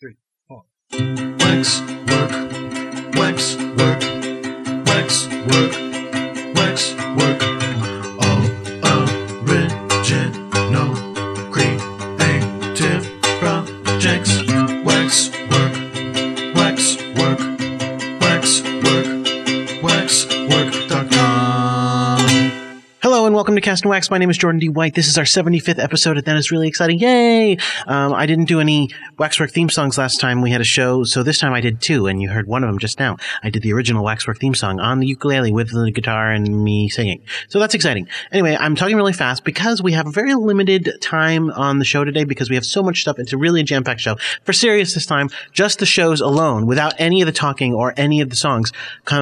[0.00, 0.16] three,
[0.48, 0.64] four.
[0.92, 2.32] Wax work,
[3.16, 4.00] wax work,
[4.86, 5.72] wax work,
[6.54, 7.63] wax work.
[23.82, 24.08] And Wax.
[24.08, 24.68] My name is Jordan D.
[24.68, 24.94] White.
[24.94, 27.00] This is our 75th episode, and that is really exciting.
[27.00, 27.56] Yay!
[27.88, 28.88] Um, I didn't do any
[29.18, 32.06] Waxwork theme songs last time we had a show, so this time I did two,
[32.06, 33.16] and you heard one of them just now.
[33.42, 36.88] I did the original Waxwork theme song on the ukulele with the guitar and me
[36.88, 37.22] singing.
[37.48, 38.06] So that's exciting.
[38.30, 42.04] Anyway, I'm talking really fast because we have a very limited time on the show
[42.04, 43.18] today because we have so much stuff.
[43.18, 44.16] It's a really jam-packed show.
[44.44, 48.20] For serious this time, just the shows alone, without any of the talking or any
[48.20, 48.72] of the songs,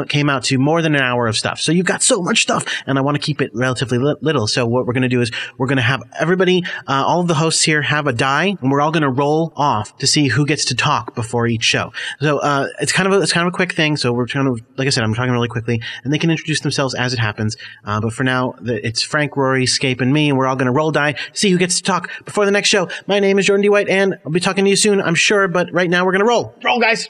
[0.08, 1.58] came out to more than an hour of stuff.
[1.58, 4.66] So you've got so much stuff, and I want to keep it relatively li- So
[4.66, 7.34] what we're going to do is we're going to have everybody, uh, all of the
[7.34, 10.46] hosts here have a die, and we're all going to roll off to see who
[10.46, 11.92] gets to talk before each show.
[12.20, 13.96] So uh, it's kind of a, it's kind of a quick thing.
[13.96, 16.60] So we're trying to, like I said, I'm talking really quickly, and they can introduce
[16.60, 17.56] themselves as it happens.
[17.84, 20.66] Uh, but for now, the, it's Frank, Rory, Scape, and me, and we're all going
[20.66, 22.88] to roll die, see who gets to talk before the next show.
[23.06, 23.68] My name is Jordan D.
[23.68, 25.48] White, and I'll be talking to you soon, I'm sure.
[25.48, 26.54] But right now, we're going to roll.
[26.64, 27.06] Roll, guys.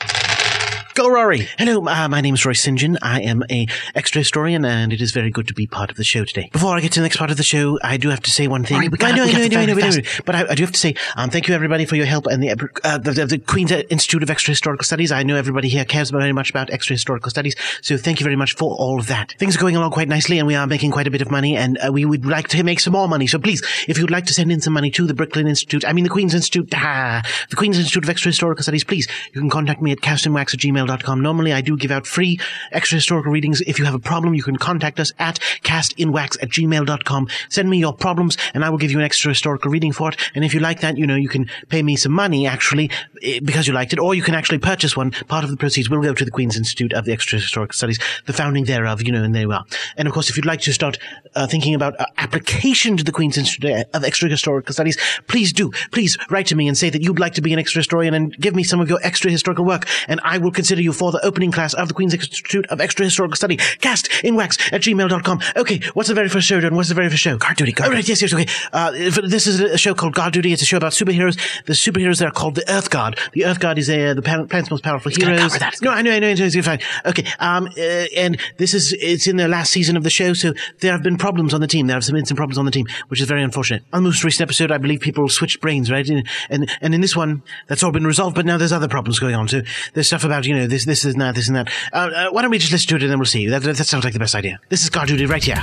[0.95, 1.49] Go, Rory.
[1.59, 2.79] Hello, uh, my name is Rory St.
[2.79, 2.99] John.
[3.01, 6.05] I am a extra historian, and it is very good to be part of the
[6.05, 6.51] show today.
[6.53, 8.47] Before I get to the next part of the show, I do have to say
[8.47, 8.77] one thing.
[8.77, 10.03] Rory, I know, I know, I know, I know, I know.
[10.27, 12.43] But I, I do have to say, um, thank you everybody for your help and
[12.43, 12.51] the,
[12.85, 15.13] uh, the, the, the Queen's Institute of Extra Historical Studies.
[15.13, 18.37] I know everybody here cares very much about extra historical studies, so thank you very
[18.37, 19.35] much for all of that.
[19.39, 21.57] Things are going along quite nicely, and we are making quite a bit of money,
[21.57, 23.27] and uh, we would like to make some more money.
[23.27, 25.95] So please, if you'd like to send in some money to the Brooklyn Institute, I
[25.95, 29.49] mean the Queen's Institute, ah, the Queen's Institute of Extra Historical Studies, please, you can
[29.49, 31.21] contact me at castandwax at gmail.com.
[31.21, 32.39] Normally, I do give out free
[32.71, 33.61] extra historical readings.
[33.63, 37.29] If you have a problem, you can contact us at castinwax at gmail.com.
[37.49, 40.17] Send me your problems, and I will give you an extra historical reading for it.
[40.35, 42.91] And if you like that, you know, you can pay me some money, actually,
[43.23, 45.11] eh, because you liked it, or you can actually purchase one.
[45.11, 47.99] Part of the proceeds will go to the Queen's Institute of the Extra Historical Studies,
[48.27, 49.65] the founding thereof, you know, and there you are.
[49.97, 50.99] And of course, if you'd like to start
[51.35, 55.71] uh, thinking about uh, application to the Queen's Institute of Extra Historical Studies, please do.
[55.91, 58.37] Please write to me and say that you'd like to be an extra historian and
[58.39, 61.25] give me some of your extra historical work, and I will consider you for the
[61.25, 63.57] opening class of the Queen's Institute of Extra Historical Study.
[63.57, 65.41] Cast in wax at gmail.com.
[65.57, 66.75] Okay, what's the very first show, John?
[66.75, 67.37] What's the very first show?
[67.37, 68.47] Guard Duty, Guard oh, right, yes, yes, okay.
[68.73, 70.53] Uh, this is a show called Guard Duty.
[70.53, 71.39] It's a show about superheroes.
[71.67, 73.19] The superheroes that are called the Earth Guard.
[73.33, 75.53] The Earth Guard is uh, the planet's most powerful gonna heroes.
[75.53, 75.73] cover that.
[75.75, 76.81] It's No, I know, I know, it's fine.
[77.07, 80.53] Okay, um, uh, and this is, it's in the last season of the show, so
[80.81, 81.87] there have been problems on the team.
[81.87, 83.83] There have been some problems on the team, which is very unfortunate.
[83.93, 86.09] On the most recent episode, I believe people switched brains, right?
[86.09, 89.19] And, and, and in this one, that's all been resolved, but now there's other problems
[89.19, 89.49] going on.
[89.49, 89.63] So
[89.95, 91.69] there's stuff about, you know, this, this is that, this and that.
[91.93, 93.47] Uh, uh, why don't we just listen to it and then we'll see.
[93.49, 94.61] That, that, that sounds like the best idea.
[94.69, 95.63] This is Guard Duty right here.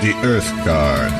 [0.00, 1.12] The Earth Guard.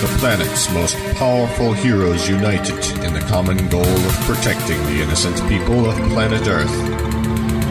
[0.00, 5.88] The planet's most powerful heroes united in the common goal of protecting the innocent people
[5.88, 6.70] of planet Earth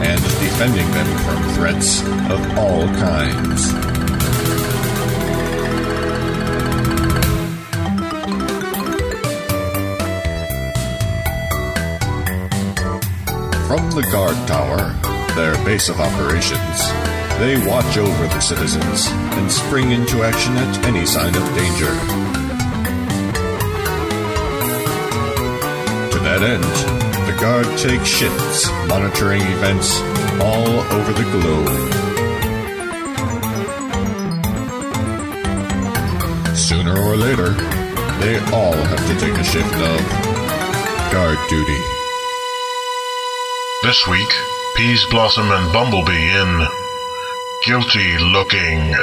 [0.02, 4.05] and defending them from threats of all kinds.
[13.66, 14.94] From the guard tower,
[15.34, 16.78] their base of operations,
[17.40, 21.90] they watch over the citizens and spring into action at any sign of danger.
[26.12, 26.62] To that end,
[27.26, 29.98] the guard takes shifts monitoring events
[30.40, 31.66] all over the globe.
[36.56, 37.50] Sooner or later,
[38.20, 41.95] they all have to take a shift of guard duty.
[43.82, 44.28] This week,
[44.76, 46.66] Peas Blossom and Bumblebee in
[47.66, 48.94] Guilty Looking.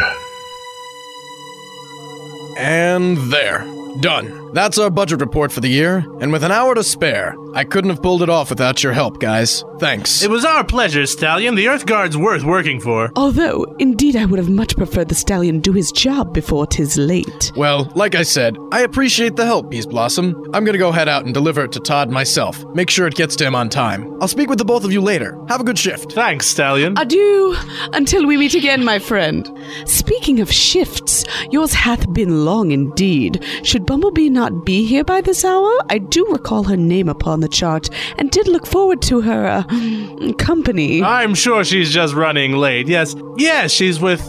[2.58, 3.68] And there.
[4.00, 4.43] Done.
[4.54, 7.90] That's our budget report for the year, and with an hour to spare, I couldn't
[7.90, 9.64] have pulled it off without your help, guys.
[9.80, 10.22] Thanks.
[10.22, 11.56] It was our pleasure, Stallion.
[11.56, 13.12] The Earth Guard's worth working for.
[13.16, 17.52] Although, indeed, I would have much preferred the stallion do his job before 'tis late.
[17.56, 20.36] well, like I said, I appreciate the help, Peas Blossom.
[20.54, 22.64] I'm gonna go head out and deliver it to Todd myself.
[22.76, 24.18] Make sure it gets to him on time.
[24.22, 25.38] I'll speak with the both of you later.
[25.50, 26.12] Have a good shift.
[26.14, 26.94] Thanks, Stallion.
[26.98, 27.56] Adieu,
[27.94, 29.50] until we meet again, my friend.
[29.86, 33.44] Speaking of shifts, yours hath been long indeed.
[33.64, 35.72] Should Bumblebee not be here by this hour?
[35.90, 40.34] I do recall her name upon the chart, and did look forward to her uh,
[40.38, 41.02] company.
[41.04, 42.88] I'm sure she's just running late.
[42.88, 43.16] Yes.
[43.38, 44.22] Yes, she's with.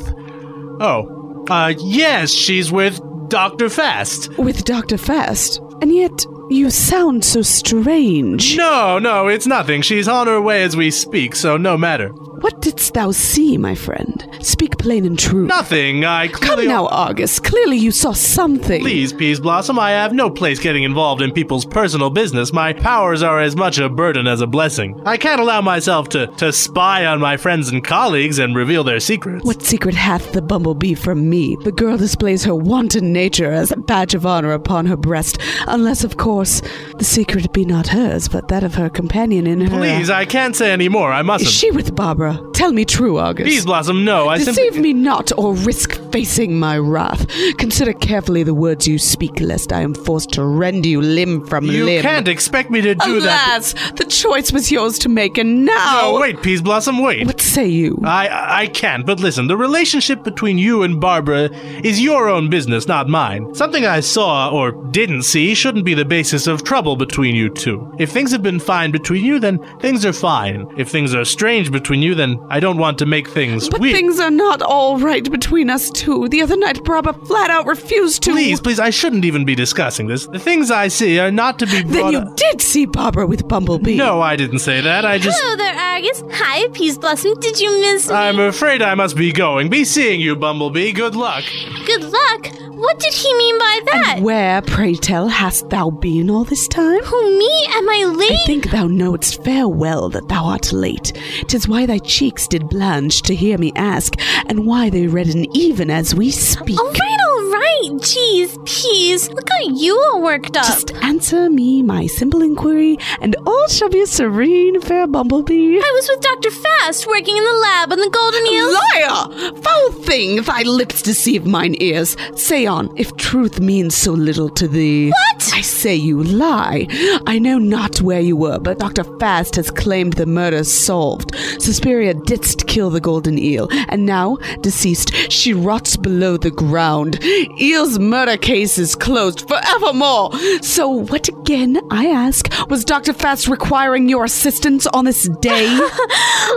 [0.81, 1.44] Oh.
[1.49, 3.69] Uh, yes, she's with Dr.
[3.69, 4.31] Fast.
[4.38, 4.96] with Dr.
[4.96, 8.56] Fast, and yet you sound so strange.
[8.56, 9.82] No, no, it's nothing.
[9.82, 12.12] She's on her way as we speak, so no matter.
[12.44, 14.29] What didst thou see, my friend?
[14.43, 15.46] Speak plain and true.
[15.46, 16.05] Nothing.
[16.05, 16.67] I clearly.
[16.67, 17.41] Come now, Argus.
[17.41, 18.82] Clearly you saw something.
[18.82, 22.52] Please, Peas Blossom, I have no place getting involved in people's personal business.
[22.52, 25.00] My powers are as much a burden as a blessing.
[25.06, 29.00] I can't allow myself to, to spy on my friends and colleagues and reveal their
[29.00, 29.43] secrets.
[29.43, 31.56] What secret hath the bumblebee from me?
[31.64, 36.05] The girl displays her wanton nature as a badge of honor upon her breast, unless,
[36.05, 36.61] of course,
[36.99, 39.79] the secret be not hers, but that of her companion in her.
[39.79, 41.11] Please, I can't say any more.
[41.11, 41.50] I mustn't.
[41.50, 42.33] she with Barbara?
[42.54, 43.46] Tell me true, Argus.
[43.46, 44.28] Peas Blossom, no.
[44.28, 44.81] I Deceive simply.
[44.81, 47.26] me not, or risk facing my wrath.
[47.58, 51.64] Consider carefully the words you speak, lest I am forced to rend you limb from
[51.66, 51.96] You limb.
[51.96, 53.58] You can't expect me to do that.
[53.58, 56.00] Alas, the choice was yours to make, and now.
[56.02, 57.26] Oh, wait, Peas Blossom, wait.
[57.26, 58.00] What say you?
[58.04, 61.50] I I can't, but listen, the relationship between you and Barbara
[61.82, 63.54] is your own business, not mine.
[63.54, 67.92] Something I saw or didn't see shouldn't be the basis of trouble between you two.
[67.98, 70.66] If things have been fine between you, then things are fine.
[70.78, 73.94] If things are strange between you, then I don't want to make things But weird.
[73.94, 76.28] things are not all right between us two.
[76.28, 78.30] The other night, Barbara flat out refused to.
[78.32, 80.26] Please, please, I shouldn't even be discussing this.
[80.26, 83.26] The things I see are not to be Then brought you up- did see Barbara
[83.26, 83.96] with Bumblebee.
[83.96, 85.04] No, I didn't say that.
[85.04, 85.38] I just.
[85.40, 86.22] Hello there, Argus.
[86.32, 87.34] Hi, Peas Blossom.
[87.40, 88.14] Did you miss me?
[88.14, 89.68] I'm afraid I must be going.
[89.70, 90.92] Be seeing you, Bumblebee.
[90.92, 91.44] Good luck.
[91.86, 92.48] Good luck.
[92.76, 94.18] What did he mean by that?
[94.20, 97.00] Where, pray tell, hast thou been all this time?
[97.04, 97.66] Who, me?
[97.70, 98.32] Am I late?
[98.32, 101.12] I think thou knowest fair well that thou art late.
[101.46, 104.14] Tis why thy cheeks did blanch to hear me ask,
[104.46, 106.78] and why they redden even as we speak.
[106.80, 106.92] Oh,
[107.28, 107.90] all right.
[108.00, 109.30] Jeez, Peas.
[109.30, 110.66] Look how you all worked up.
[110.66, 115.78] Just answer me my simple inquiry, and all shall be serene, fair Bumblebee.
[115.78, 116.50] I was with Dr.
[116.50, 118.72] Fast working in the lab on the Golden Eel.
[118.72, 119.52] Liar!
[119.62, 122.16] Foul thing, thy lips deceive mine ears.
[122.36, 125.10] Say on, if truth means so little to thee.
[125.10, 125.50] What?
[125.54, 126.86] I say you lie.
[127.26, 129.04] I know not where you were, but Dr.
[129.18, 131.34] Fast has claimed the murder solved.
[131.58, 137.18] Suspiria didst kill the golden eel, and now, deceased, she rots below the ground.
[137.61, 140.32] Eel's murder case is closed forevermore.
[140.62, 143.12] So, what again, I ask, was Dr.
[143.12, 145.67] Fast requiring your assistance on this day?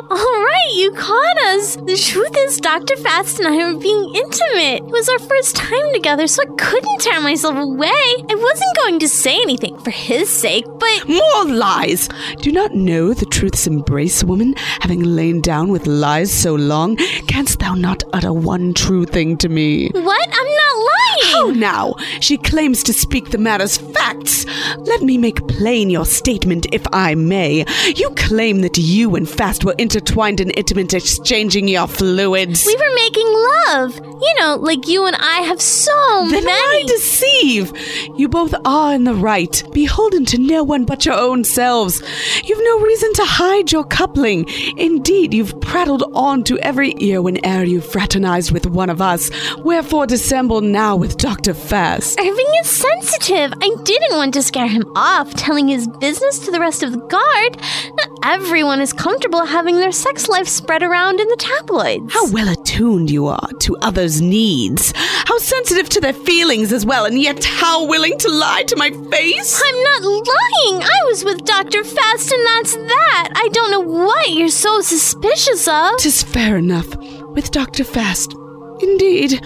[0.09, 1.75] All right, you caught us.
[1.75, 2.95] The truth is, Dr.
[2.97, 4.83] Fast and I were being intimate.
[4.83, 7.89] It was our first time together, so I couldn't tear myself away.
[7.89, 12.09] I wasn't going to say anything for his sake, but More lies!
[12.41, 14.53] Do not know the truth's embrace, woman?
[14.81, 16.95] Having lain down with lies so long,
[17.27, 19.89] canst thou not utter one true thing to me?
[19.89, 20.27] what?
[20.27, 20.96] I'm not lying.
[21.23, 21.95] How now?
[22.19, 24.45] She claims to speak the matter's facts.
[24.77, 27.65] Let me make plain your statement, if I may.
[27.95, 32.65] You claim that you and Fast were intertwined in intimate exchanging your fluids.
[32.65, 33.27] We were making
[33.67, 33.95] love.
[34.19, 36.85] You know, like you and I have so Then many.
[36.85, 37.71] deceive?
[38.17, 42.01] You both are in the right, beholden to no one but your own selves.
[42.43, 44.47] You've no reason to hide your coupling.
[44.77, 49.29] Indeed, you've prattled on to every ear whene'er you fraternized with one of us.
[49.59, 51.53] Wherefore dissemble now with Dr.
[51.53, 52.19] Fast?
[52.19, 53.53] Irving is sensitive.
[53.61, 56.97] I didn't want to scare him off, telling his business to the rest of the
[56.97, 57.57] guard.
[57.95, 62.13] Not everyone is comfortable having their sex life spread around in the tabloids.
[62.13, 64.91] How well attuned you are to others' needs.
[64.97, 68.89] How sensitive to their feelings as well, and yet how willing to lie to my
[68.89, 69.63] face.
[69.65, 70.83] I'm not lying.
[70.83, 71.85] I was with Dr.
[71.85, 73.29] Fast, and that's that.
[73.33, 75.97] I don't know what you're so suspicious of.
[75.99, 76.93] Tis fair enough.
[77.33, 77.85] With Dr.
[77.85, 78.35] Fast.
[78.81, 79.41] Indeed.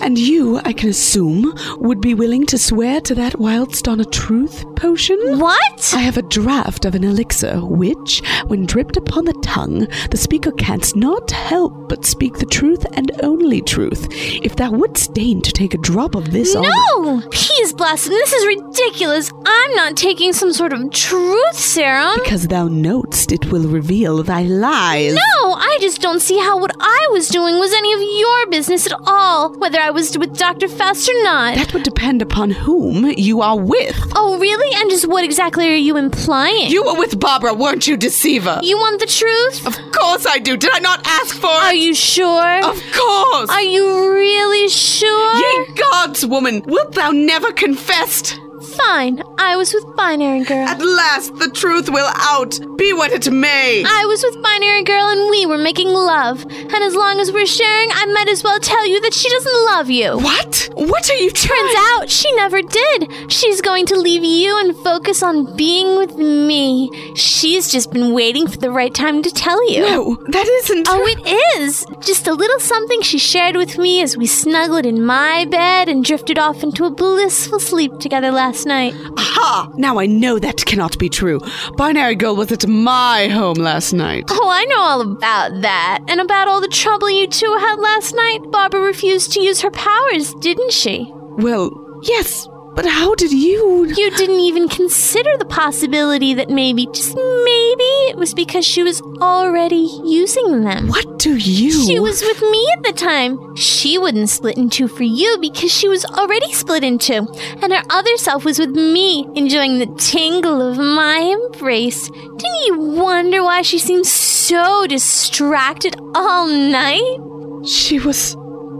[0.00, 4.04] And you, I can assume, would be willing to swear to that whilst on a
[4.04, 5.18] truth potion?
[5.38, 5.92] What?
[5.94, 10.52] I have a draught of an elixir which, when dripped upon the tongue, the speaker
[10.52, 14.06] canst not help but speak the truth and only truth.
[14.10, 17.22] If thou wouldst deign to take a drop of this on No!
[17.30, 19.30] Peas Blossom, this is ridiculous.
[19.44, 22.18] I'm not taking some sort of truth serum.
[22.24, 25.14] because thou knowest it will reveal thy lies.
[25.14, 28.86] No, I just don't see how what I was doing was any of your business
[28.86, 30.68] at all, whether I was with Dr.
[30.68, 31.56] Fast or not.
[31.56, 33.96] That would depend upon whom you are with.
[34.14, 34.80] oh, really?
[34.80, 36.70] And just what exactly are you implying?
[36.70, 38.60] You were with Barbara, weren't you, deceiver?
[38.62, 39.66] You want the truth?
[39.66, 40.56] Of course I do.
[40.56, 42.58] Did I not ask for Are you sure?
[42.64, 43.50] Of course.
[43.50, 45.36] Are you really sure?
[45.36, 48.38] Ye gods, woman, wilt thou never confess?
[48.76, 49.22] Fine.
[49.38, 50.66] I was with Binary Girl.
[50.66, 53.82] At last the truth will out, be what it may.
[53.86, 56.42] I was with Binary Girl and we were making love.
[56.42, 59.64] And as long as we're sharing, I might as well tell you that she doesn't
[59.66, 60.18] love you.
[60.18, 60.68] what?
[60.74, 61.58] What are you trying?
[61.60, 63.32] Turns out she never did.
[63.32, 66.90] She's going to leave you and focus on being with me.
[67.14, 69.80] She's just been waiting for the right time to tell you.
[69.80, 70.86] No, that isn't.
[70.90, 71.86] Oh, it is!
[72.00, 76.04] Just a little something she shared with me as we snuggled in my bed and
[76.04, 79.14] drifted off into a blissful sleep together last last night.
[79.18, 79.70] Ha!
[79.76, 81.40] Now I know that cannot be true.
[81.76, 84.24] Binary Girl was at my home last night.
[84.28, 86.00] Oh, I know all about that.
[86.08, 88.40] And about all the trouble you two had last night.
[88.50, 91.10] Barbara refused to use her powers, didn't she?
[91.38, 91.70] Well,
[92.02, 93.86] yes, but how did you?
[93.86, 99.00] You didn't even consider the possibility that maybe, just maybe, it was because she was
[99.20, 100.88] already using them.
[100.88, 101.70] What do you?
[101.86, 103.56] She was with me at the time.
[103.56, 107.26] She wouldn't split in two for you because she was already split in two.
[107.62, 112.10] And her other self was with me, enjoying the tingle of my embrace.
[112.10, 117.66] Didn't you wonder why she seemed so distracted all night?
[117.66, 118.36] She was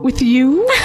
[0.07, 0.67] with you?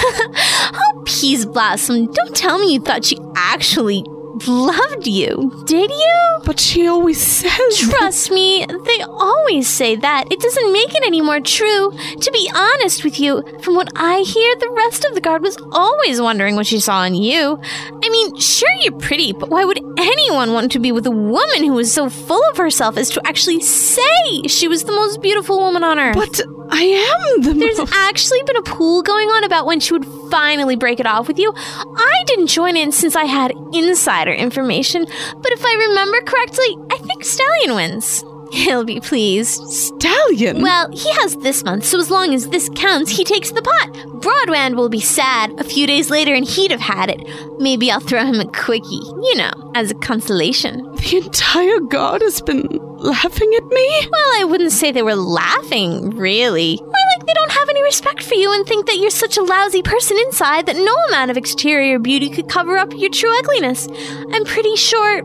[0.74, 4.04] Oh, Peas Blossom, don't tell me you thought she actually
[4.48, 6.38] loved you, did you?
[6.44, 7.78] But she always says.
[7.78, 10.30] Trust me, they always say that.
[10.32, 11.90] It doesn't make it any more true.
[12.20, 15.56] To be honest with you, from what I hear, the rest of the guard was
[15.72, 17.60] always wondering what she saw in you.
[17.62, 21.64] I mean, sure, you're pretty, but why would anyone want to be with a woman
[21.64, 24.02] who is so full of herself as to actually say
[24.46, 26.16] she was the most beautiful woman on earth?
[26.16, 27.52] But I am the.
[27.52, 27.92] There's most.
[27.94, 31.38] actually been a pool going on about when she would finally break it off with
[31.38, 31.52] you.
[31.56, 36.98] I didn't join in since I had insider information, but if I remember correctly, I
[36.98, 38.24] think Stallion wins.
[38.52, 39.62] He'll be pleased.
[39.70, 40.60] Stallion.
[40.60, 43.92] Well, he has this month, so as long as this counts, he takes the pot.
[44.20, 47.20] Broadwand will be sad a few days later and he'd have had it.
[47.58, 50.82] Maybe I'll throw him a quickie, you know, as a consolation.
[50.96, 52.68] the entire guard has been
[53.02, 54.08] laughing at me.
[54.10, 56.78] Well, I wouldn't say they were laughing, really.
[56.80, 59.42] More like they don't have any respect for you and think that you're such a
[59.42, 63.88] lousy person inside that no amount of exterior beauty could cover up your true ugliness.
[64.32, 65.18] I'm pretty sure.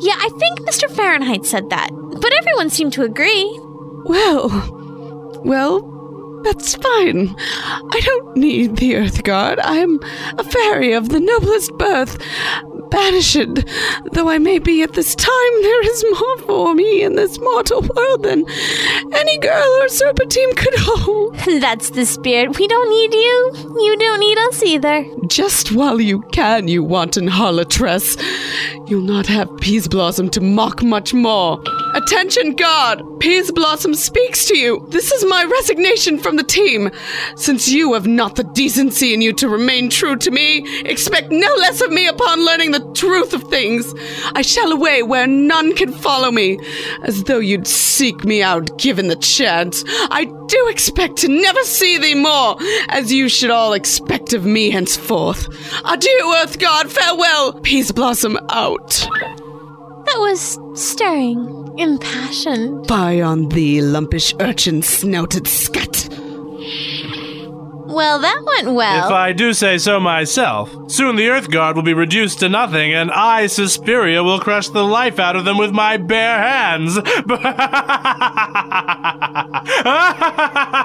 [0.00, 0.90] Yeah, I think Mr.
[0.90, 1.90] Fahrenheit said that.
[1.92, 3.46] But everyone seemed to agree.
[4.04, 4.48] Well,
[5.44, 7.34] well, that's fine.
[7.38, 9.58] I don't need the Earth Guard.
[9.62, 10.00] I'm
[10.38, 12.18] a fairy of the noblest birth.
[12.90, 13.64] Banished,
[14.12, 17.82] though I may be at this time, there is more for me in this mortal
[17.82, 18.44] world than
[19.14, 21.36] any girl or serpentine could hope.
[21.60, 22.58] That's the spirit.
[22.58, 23.52] We don't need you.
[23.80, 25.04] You don't need us either.
[25.26, 28.16] Just while you can, you wanton harlotress.
[28.88, 31.62] You'll not have Peas Blossom to mock much more.
[31.94, 33.02] Attention, guard!
[33.20, 34.86] Peas Blossom speaks to you.
[34.88, 36.90] This is my resignation from the team.
[37.36, 41.54] Since you have not the decency in you to remain true to me, expect no
[41.58, 43.92] less of me upon learning the truth of things.
[44.34, 46.58] I shall away where none can follow me,
[47.02, 49.84] as though you'd seek me out given the chance.
[49.86, 52.56] I do expect to never see thee more,
[52.88, 55.46] as you should all expect of me henceforth.
[55.84, 58.90] Adieu, Earth Guard, farewell, Peas Blossom out.
[60.06, 62.88] That was stirring, impassioned.
[62.88, 66.08] Fie on thee, lumpish urchin snouted scut.
[67.88, 69.06] Well, that went well.
[69.06, 72.92] If I do say so myself, soon the Earth Guard will be reduced to nothing,
[72.92, 76.98] and I, Suspiria, will crush the life out of them with my bare hands.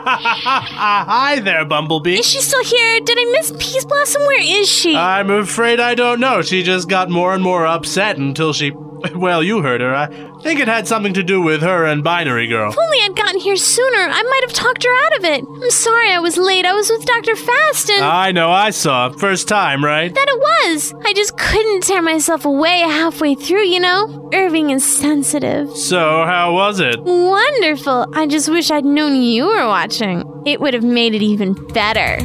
[0.05, 2.19] Hi there, Bumblebee.
[2.19, 2.99] Is she still here?
[3.01, 4.21] Did I miss Peas Blossom?
[4.21, 4.95] Where is she?
[4.95, 6.41] I'm afraid I don't know.
[6.41, 8.71] She just got more and more upset until she.
[9.15, 9.93] Well, you heard her.
[9.95, 10.07] I
[10.41, 12.71] think it had something to do with her and Binary Girl.
[12.71, 15.45] if only I'd gotten here sooner, I might have talked her out of it.
[15.47, 16.65] I'm sorry I was late.
[16.65, 17.35] I was with Dr.
[17.35, 19.09] Fast and I know, I saw.
[19.11, 20.13] First time, right?
[20.13, 20.39] that it
[20.71, 20.93] was.
[21.05, 24.29] I just couldn't tear myself away halfway through, you know?
[24.33, 25.69] Irving is sensitive.
[25.75, 26.99] So, how was it?
[27.01, 28.07] Wonderful.
[28.13, 30.23] I just wish I'd known you were watching.
[30.45, 32.17] It would have made it even better.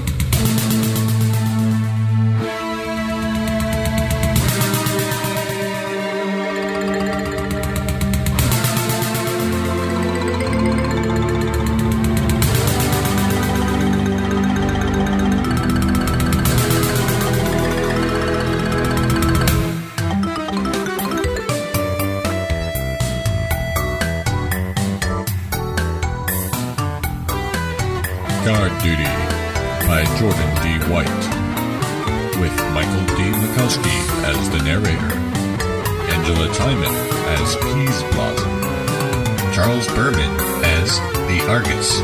[39.58, 40.30] Charles Berman
[40.62, 42.00] as the Argus,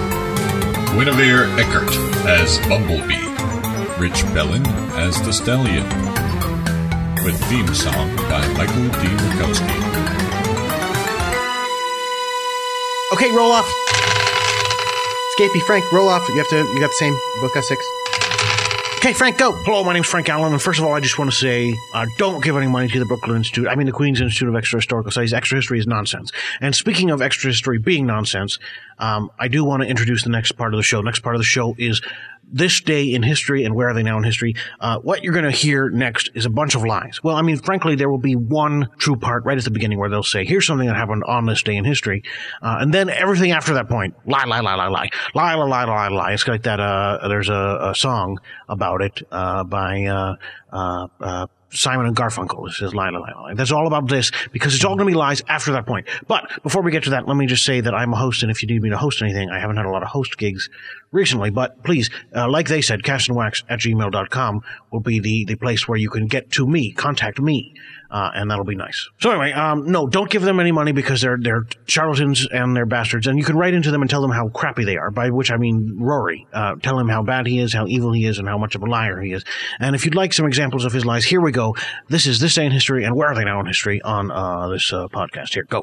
[0.91, 1.89] Guinevere Eckert
[2.27, 3.29] as Bumblebee,
[3.97, 4.67] Rich Bellin
[4.99, 5.87] as the Stallion,
[7.25, 9.07] with theme song by Michael D.
[9.07, 9.71] Mikowski.
[13.13, 13.73] Okay, roll off.
[15.39, 16.29] Scapey, Frank, roll off.
[16.31, 16.57] You have to.
[16.57, 17.55] You got the same book.
[17.55, 17.87] Got six.
[19.05, 19.53] Okay, Frank, go.
[19.53, 22.07] Hello, my name's Frank Allen, and first of all, I just want to say, uh,
[22.17, 23.69] don't give any money to the Brooklyn Institute.
[23.69, 25.35] I mean, the Queen's Institute of Extra Historical Studies.
[25.35, 26.33] Extra history is nonsense.
[26.63, 28.59] And speaking of extra history being nonsense,
[28.99, 31.03] um, I do want to introduce the next part of the show.
[31.03, 32.01] Next part of the show is
[32.53, 35.45] this day in history and where are they now in history, uh, what you're going
[35.45, 37.21] to hear next is a bunch of lies.
[37.23, 40.09] Well, I mean, frankly, there will be one true part right at the beginning where
[40.09, 42.23] they'll say, here's something that happened on this day in history.
[42.63, 45.85] Uh, and then everything after that point, lie, lie, lie, lie, lie, lie, lie, lie,
[45.85, 46.33] lie, lie.
[46.33, 50.37] It's like that, uh, there's a, a song about it, uh, by, uh,
[50.73, 52.69] uh, uh, Simon and Garfunkel.
[52.69, 53.55] It says lie, lie.
[53.55, 56.07] That's all about this because it's all going to be lies after that point.
[56.27, 58.51] But before we get to that, let me just say that I'm a host, and
[58.51, 60.69] if you need me to host anything, I haven't had a lot of host gigs
[61.13, 65.89] recently, but please, uh, like they said, castandwax at gmail.com will be the, the place
[65.89, 67.75] where you can get to me, contact me,
[68.11, 69.09] uh, and that'll be nice.
[69.21, 72.87] So anyway, um, no, don't give them any money because they're, they're charlatans and they're
[72.87, 75.31] bastards, and you can write into them and tell them how crappy they are, by
[75.31, 76.47] which I mean Rory.
[76.53, 78.83] Uh, tell him how bad he is, how evil he is, and how much of
[78.83, 79.45] a liar he is.
[79.81, 81.75] And if you'd like some examples of his lies, here we go.
[82.09, 84.69] This is This Day in History, and Where Are They Now in History on, uh,
[84.69, 85.55] this, uh, podcast.
[85.55, 85.83] Here, go.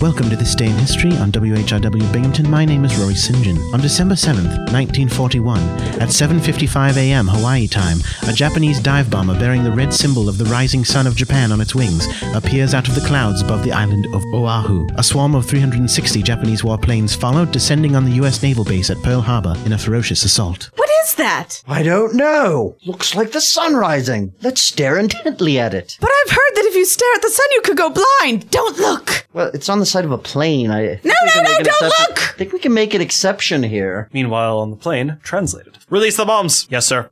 [0.00, 2.48] Welcome to This Day in History on WHRW Binghamton.
[2.48, 3.36] My name is Rory St.
[3.44, 3.58] John.
[3.74, 5.58] On December 7th, 1941,
[6.00, 7.28] at 7.55 a.m.
[7.28, 11.16] Hawaii time, a Japanese dive bomber bearing the red symbol of the rising sun of
[11.16, 14.88] Japan on its wings appears out of the clouds above the island of Oahu.
[14.94, 18.42] A swarm of 360 Japanese warplanes followed, descending on the U.S.
[18.42, 20.70] naval base at Pearl Harbor in a ferocious assault.
[20.76, 21.62] What is that?
[21.68, 22.74] I don't know.
[22.86, 24.32] Looks like the sun rising.
[24.40, 25.98] Let's stare intently at it.
[26.00, 28.50] But I've heard that if you stare at the sun, you could go blind.
[28.50, 29.26] Don't look.
[29.32, 30.70] Well, it's on the side of a plane.
[30.70, 32.18] I think No, we can no, make no, an don't exception- look!
[32.34, 34.08] I think we can make an exception here.
[34.12, 35.76] Meanwhile, on the plane, translated.
[35.90, 36.66] Release the bombs!
[36.70, 37.10] Yes, sir.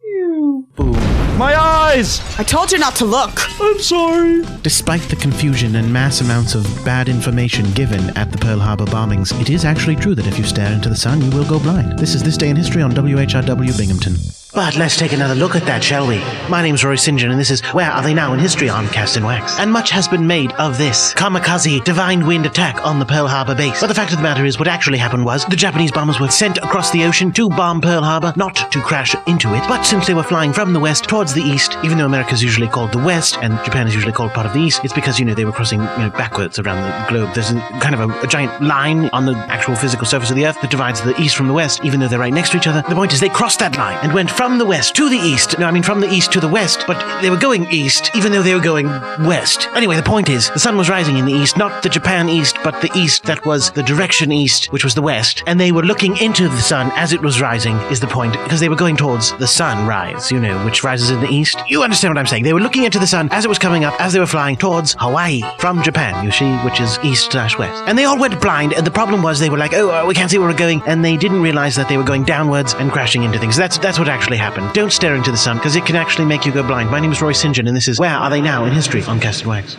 [0.77, 0.93] Boom.
[1.39, 2.21] My eyes!
[2.39, 3.31] I told you not to look.
[3.61, 4.43] I'm sorry.
[4.63, 9.39] Despite the confusion and mass amounts of bad information given at the Pearl Harbor bombings,
[9.41, 11.99] it is actually true that if you stare into the sun, you will go blind.
[11.99, 14.15] This is This Day in History on WHRW Binghamton.
[14.59, 16.19] But let's take another look at that, shall we?
[16.49, 17.17] My name's Rory St.
[17.17, 19.57] John, and this is Where Are They Now in History on Cast and Wax.
[19.57, 23.55] And much has been made of this kamikaze divine wind attack on the Pearl Harbor
[23.55, 23.81] base.
[23.81, 26.29] But the fact of the matter is, what actually happened was the Japanese bombers were
[26.29, 29.63] sent across the ocean to bomb Pearl Harbor, not to crash into it.
[29.69, 32.67] But since they were flying from the west towards the east, even though America's usually
[32.67, 35.25] called the west and Japan is usually called part of the east, it's because, you
[35.25, 37.33] know, they were crossing, you know, backwards around the globe.
[37.33, 40.47] There's a, kind of a, a giant line on the actual physical surface of the
[40.47, 42.67] earth that divides the east from the west, even though they're right next to each
[42.67, 42.83] other.
[42.89, 45.59] The point is they crossed that line and went from the west to the east.
[45.59, 48.33] No, I mean from the east to the west, but they were going east, even
[48.33, 48.87] though they were going
[49.27, 49.69] west.
[49.75, 52.57] Anyway, the point is, the sun was rising in the east, not the Japan east,
[52.65, 55.83] but the east that was the direction east, which was the west, and they were
[55.83, 58.97] looking into the sun as it was rising, is the point, because they were going
[58.97, 61.59] towards the sunrise, you know, which rises in the east.
[61.67, 62.45] You understand what I'm saying?
[62.45, 64.57] They were looking into the sun as it was coming up, as they were flying
[64.57, 67.83] towards Hawaii from Japan, you see, which is east slash west.
[67.87, 70.15] And they all went blind, and the problem was they were like, oh, uh, we
[70.15, 72.93] can't see where we're going, and they didn't realize that they were going downwards and
[72.93, 73.57] crashing into things.
[73.57, 74.73] That's that's what actually happened.
[74.73, 76.91] Don't stare into the sun, because it can actually make you go blind.
[76.91, 77.55] My name is Rory St.
[77.55, 79.77] John, and this is Where Are They Now in History on Cast and Wax.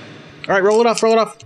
[0.47, 1.37] All right, roll it off, roll it off.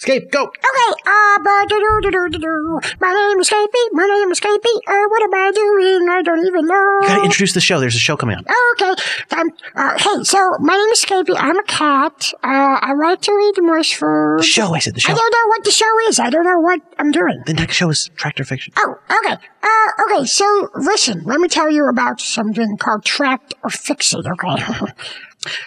[0.00, 0.44] Escape, go!
[0.44, 2.80] Okay, uh, but do do do do do.
[3.00, 3.84] My name is Scapey.
[3.90, 4.76] My name is Scapey.
[4.86, 6.08] Uh, what am I doing?
[6.08, 6.98] I don't even know.
[7.02, 7.80] You gotta introduce the show.
[7.80, 8.46] There's a show coming up.
[8.74, 8.94] Okay.
[9.36, 11.34] Um, uh, hey, so my name is Scapey.
[11.36, 12.32] I'm a cat.
[12.44, 14.38] Uh, I like to eat moist food.
[14.38, 15.12] The show, I said the show.
[15.12, 16.20] I don't know what the show is.
[16.20, 17.42] I don't know what I'm doing.
[17.46, 18.74] The next show is Tractor Fiction.
[18.76, 19.36] Oh, okay.
[19.64, 24.24] Uh, okay, so listen, let me tell you about something called Tract or Fix It,
[24.24, 24.62] okay?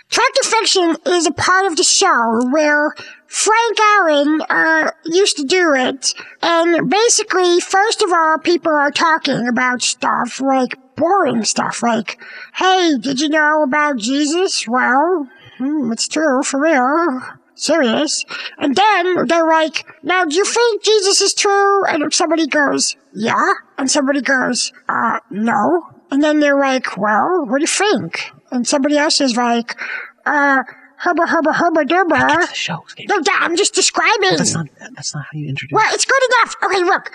[0.09, 2.93] Tractor Fiction is a part of the show where
[3.31, 6.13] Frank Allen, uh, used to do it.
[6.41, 12.19] And basically, first of all, people are talking about stuff like boring stuff, like,
[12.55, 14.67] hey, did you know about Jesus?
[14.67, 17.21] Well, hmm, it's true, for real
[17.55, 18.25] serious.
[18.57, 21.85] And then they're like, now do you think Jesus is true?
[21.85, 23.53] And somebody goes, yeah.
[23.77, 25.87] And somebody goes, uh, no.
[26.09, 28.31] And then they're like, well, what do you think?
[28.51, 29.79] And somebody else is like,
[30.25, 30.63] uh,
[31.01, 32.47] hubba hubba hubba dubba.
[32.47, 32.85] The show.
[33.07, 34.37] No, I'm just describing.
[34.37, 36.55] That's not, that's not how you introduce Well, it's good enough.
[36.63, 37.11] Okay, look.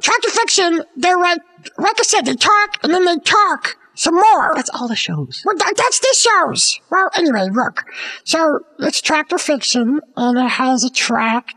[0.00, 1.38] Tractor Fiction, they're like,
[1.78, 4.52] like I said, they talk and then they talk some more.
[4.54, 5.42] That's all the shows.
[5.44, 6.80] Well, that, that's this shows.
[6.90, 7.84] Well, anyway, look.
[8.24, 11.54] So it's Tractor Fiction, and it has a tract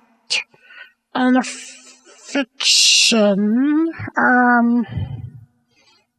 [1.14, 1.44] and a
[2.30, 3.92] fiction.
[4.18, 4.86] Um,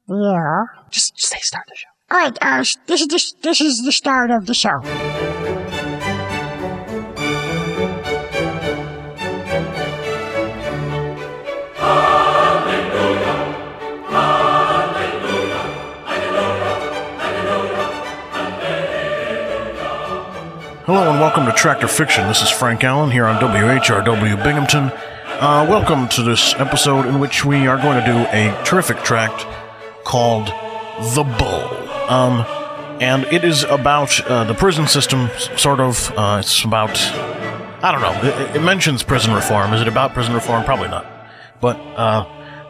[0.09, 0.65] yeah.
[0.91, 1.89] Just, just say start the show.
[2.13, 2.37] All right.
[2.43, 4.81] Uh, this is this this is the start of the show.
[20.85, 22.27] Hello and welcome to Tractor Fiction.
[22.27, 24.91] This is Frank Allen here on WHRW Binghamton.
[25.39, 29.47] Uh, welcome to this episode in which we are going to do a terrific tract
[30.05, 30.49] called
[31.15, 31.80] The Bull.
[32.11, 32.45] Um,
[33.01, 36.13] and it is about uh, the prison system, sort of.
[36.17, 37.01] Uh, it's about.
[37.83, 38.29] I don't know.
[38.29, 39.73] It, it mentions prison reform.
[39.73, 40.65] Is it about prison reform?
[40.65, 41.07] Probably not.
[41.61, 42.27] But uh,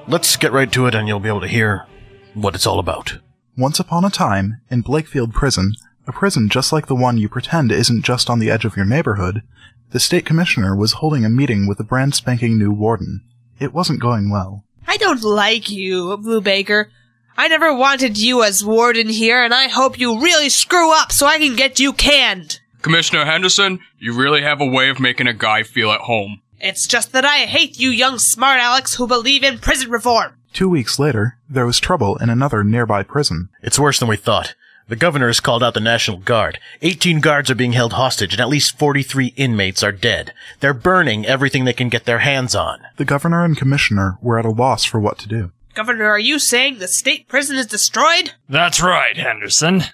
[0.06, 1.86] let's get right to it and you'll be able to hear
[2.34, 3.18] what it's all about.
[3.56, 5.74] Once upon a time, in Blakefield Prison,
[6.06, 8.86] a prison just like the one you pretend isn't just on the edge of your
[8.86, 9.42] neighborhood,
[9.90, 13.22] the state commissioner was holding a meeting with a brand spanking new warden.
[13.58, 14.64] It wasn't going well.
[14.86, 16.90] I don't like you, Blue Baker.
[17.36, 21.26] I never wanted you as warden here, and I hope you really screw up so
[21.26, 22.60] I can get you canned.
[22.82, 26.40] Commissioner Henderson, you really have a way of making a guy feel at home.
[26.60, 30.34] It's just that I hate you young smart Alex who believe in prison reform.
[30.52, 33.48] Two weeks later, there was trouble in another nearby prison.
[33.62, 34.54] It's worse than we thought.
[34.88, 36.58] The governor has called out the National Guard.
[36.82, 40.32] 18 guards are being held hostage and at least 43 inmates are dead.
[40.58, 42.80] They're burning everything they can get their hands on.
[42.96, 45.52] The governor and commissioner were at a loss for what to do.
[45.80, 48.34] Governor, are you saying the state prison is destroyed?
[48.50, 49.84] That's right, Henderson.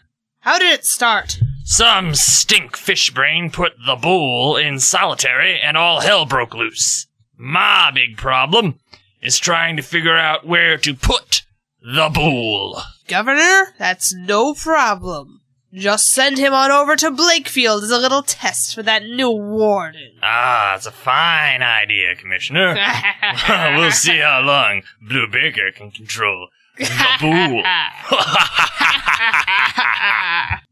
[0.41, 1.39] How did it start?
[1.63, 7.07] Some stink fish brain put the bull in solitary and all hell broke loose.
[7.37, 8.81] My big problem
[9.23, 11.45] is trying to figure out where to put
[11.81, 12.83] the bull.
[13.07, 15.36] Governor, that's no problem.
[15.77, 20.13] Just send him on over to Blakefield as a little test for that new warden.
[20.23, 22.69] Ah, it's a fine idea, Commissioner.
[23.77, 26.89] we'll see how long Blue Baker can control the
[27.21, 27.63] bull.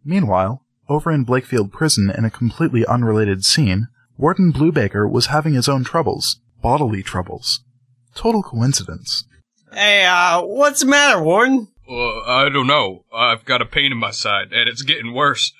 [0.03, 5.69] Meanwhile, over in Blakefield Prison in a completely unrelated scene, Warden Bluebaker was having his
[5.69, 6.41] own troubles.
[6.63, 7.61] Bodily troubles.
[8.15, 9.25] Total coincidence.
[9.71, 11.69] Hey, uh, what's the matter, Warden?
[11.89, 13.05] Uh, I don't know.
[13.13, 15.53] I've got a pain in my side, and it's getting worse.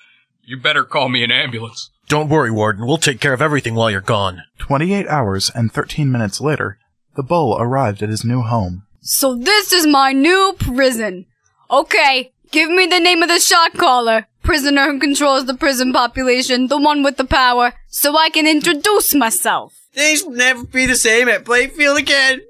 [0.43, 1.91] You better call me an ambulance.
[2.07, 2.85] Don't worry, Warden.
[2.85, 4.43] We'll take care of everything while you're gone.
[4.59, 6.77] 28 hours and 13 minutes later,
[7.15, 8.83] the bull arrived at his new home.
[9.01, 11.25] So this is my new prison.
[11.71, 14.27] Okay, give me the name of the shot caller.
[14.43, 19.15] Prisoner who controls the prison population, the one with the power, so I can introduce
[19.15, 19.73] myself.
[19.93, 22.41] Things will never be the same at Blakefield again.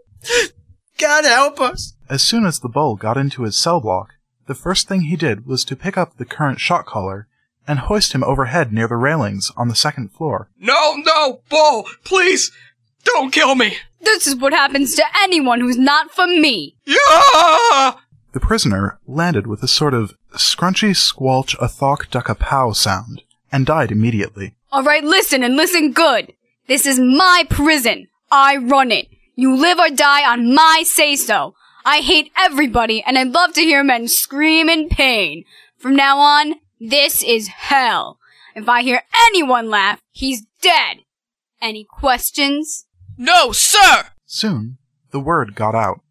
[0.97, 1.94] God help us.
[2.07, 4.13] As soon as the bull got into his cell block,
[4.45, 7.27] the first thing he did was to pick up the current shot caller
[7.67, 10.49] and hoist him overhead near the railings on the second floor.
[10.59, 12.51] No, no, Bull, please,
[13.03, 13.77] don't kill me.
[14.01, 16.75] This is what happens to anyone who's not for me.
[16.85, 17.95] Yeah!
[18.33, 23.23] The prisoner landed with a sort of scrunchy squelch a thawk duck a pow sound
[23.51, 24.53] and died immediately.
[24.71, 26.33] Alright, listen and listen good.
[26.67, 28.09] This is my prison.
[28.31, 29.07] I run it.
[29.35, 31.55] You live or die on my say so.
[31.87, 35.43] I hate everybody and I'd love to hear men scream in pain.
[35.77, 38.17] From now on, this is hell.
[38.55, 41.01] If I hear anyone laugh, he's dead.
[41.61, 42.87] Any questions?
[43.19, 44.07] No, sir!
[44.25, 44.79] Soon,
[45.11, 46.01] the word got out.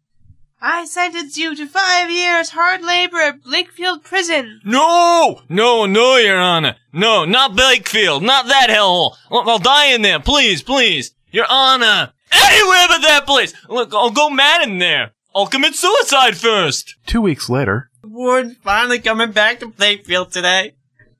[0.61, 4.61] I sentence you to five years hard labor at Blakefield Prison.
[4.63, 5.41] No!
[5.49, 6.77] No, no, Your Honor.
[6.93, 8.21] No, not Blakefield.
[8.21, 9.15] Not that hellhole.
[9.29, 10.21] Look, I'll die in there.
[10.21, 11.13] Please, please.
[11.31, 12.13] Your Honor.
[12.31, 13.53] Anywhere but that place.
[13.69, 15.11] Look, I'll go mad in there.
[15.35, 16.95] I'll commit suicide first.
[17.05, 20.75] Two weeks later, The warden's finally coming back to Blakefield today.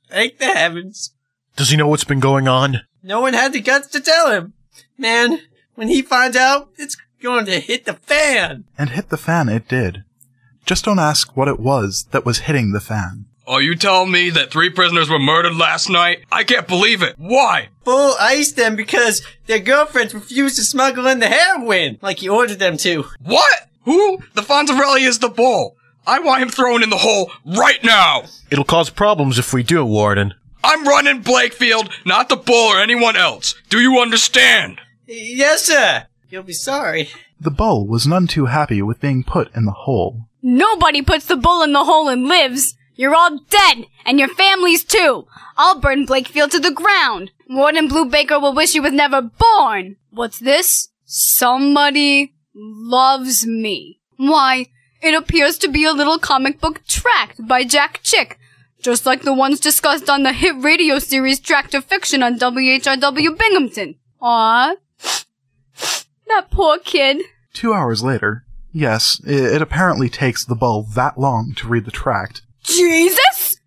[0.10, 1.14] Thank the heavens.
[1.58, 2.82] Does he know what's been going on?
[3.04, 4.54] No one had the guts to tell him.
[4.98, 5.42] Man,
[5.76, 8.64] when he finds out, it's going to hit the fan.
[8.78, 10.04] and hit the fan it did.
[10.66, 13.26] Just don't ask what it was that was hitting the fan.
[13.48, 16.24] Are you telling me that three prisoners were murdered last night?
[16.32, 17.16] I can't believe it.
[17.18, 17.70] Why?
[17.84, 22.58] Bull iced them because their girlfriends refused to smuggle in the heroin like he ordered
[22.60, 23.04] them to.
[23.22, 23.68] What?
[23.86, 24.20] Who?
[24.34, 25.78] The Fonzarelli is the bull.
[26.08, 28.26] I want him thrown in the hole right now.
[28.52, 30.34] It'll cause problems if we do, Warden.
[30.64, 33.56] I'm running Blakefield, not the bull or anyone else.
[33.70, 34.82] Do you understand?
[35.08, 36.08] Yes, sir.
[36.30, 37.10] You'll be sorry.
[37.40, 40.26] The bull was none too happy with being put in the hole.
[40.42, 42.76] Nobody puts the bull in the hole and lives.
[42.96, 45.28] You're all dead, and your families too.
[45.58, 47.32] I'll burn Blakefield to the ground.
[47.50, 49.98] Warden Blue Baker will wish he was never born.
[50.12, 50.90] What's this?
[51.04, 54.00] Somebody loves me.
[54.18, 54.68] Why,
[55.02, 58.40] it appears to be a little comic book tract by Jack Chick,
[58.82, 63.96] just like the ones discussed on the hit radio series Tractor Fiction on WHRW Binghamton.
[64.22, 64.76] Aw,
[66.28, 67.22] that poor kid.
[67.54, 71.92] Two hours later, yes, i- it apparently takes the bull that long to read the
[71.92, 73.58] tract, Jesus!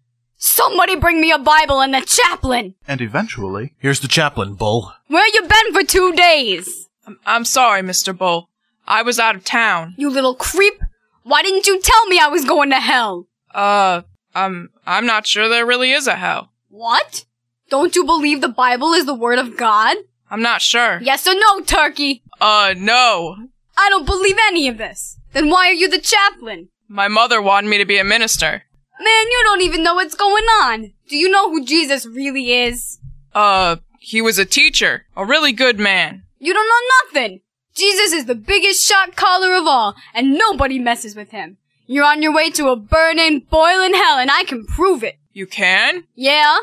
[0.40, 2.74] Somebody bring me a Bible and a chaplain!
[2.86, 4.92] and eventually, Here's the chaplain, Bull.
[5.08, 6.88] Where you been for two days?
[7.24, 8.16] I'm sorry, Mr.
[8.16, 8.47] Bull.
[8.88, 9.94] I was out of town.
[9.98, 10.80] You little creep!
[11.22, 13.28] Why didn't you tell me I was going to hell?
[13.54, 14.00] Uh,
[14.34, 16.52] um, I'm not sure there really is a hell.
[16.70, 17.26] What?
[17.68, 19.98] Don't you believe the Bible is the Word of God?
[20.30, 21.00] I'm not sure.
[21.02, 22.22] Yes or no, turkey?
[22.40, 23.36] Uh, no.
[23.76, 25.18] I don't believe any of this.
[25.34, 26.70] Then why are you the chaplain?
[26.88, 28.62] My mother wanted me to be a minister.
[29.00, 30.94] Man, you don't even know what's going on.
[31.08, 32.98] Do you know who Jesus really is?
[33.34, 35.04] Uh, he was a teacher.
[35.14, 36.22] A really good man.
[36.38, 37.40] You don't know nothing.
[37.78, 41.58] Jesus is the biggest shot caller of all, and nobody messes with him.
[41.86, 45.16] You're on your way to a burning, boiling hell, and I can prove it.
[45.32, 46.04] You can?
[46.16, 46.58] Yeah?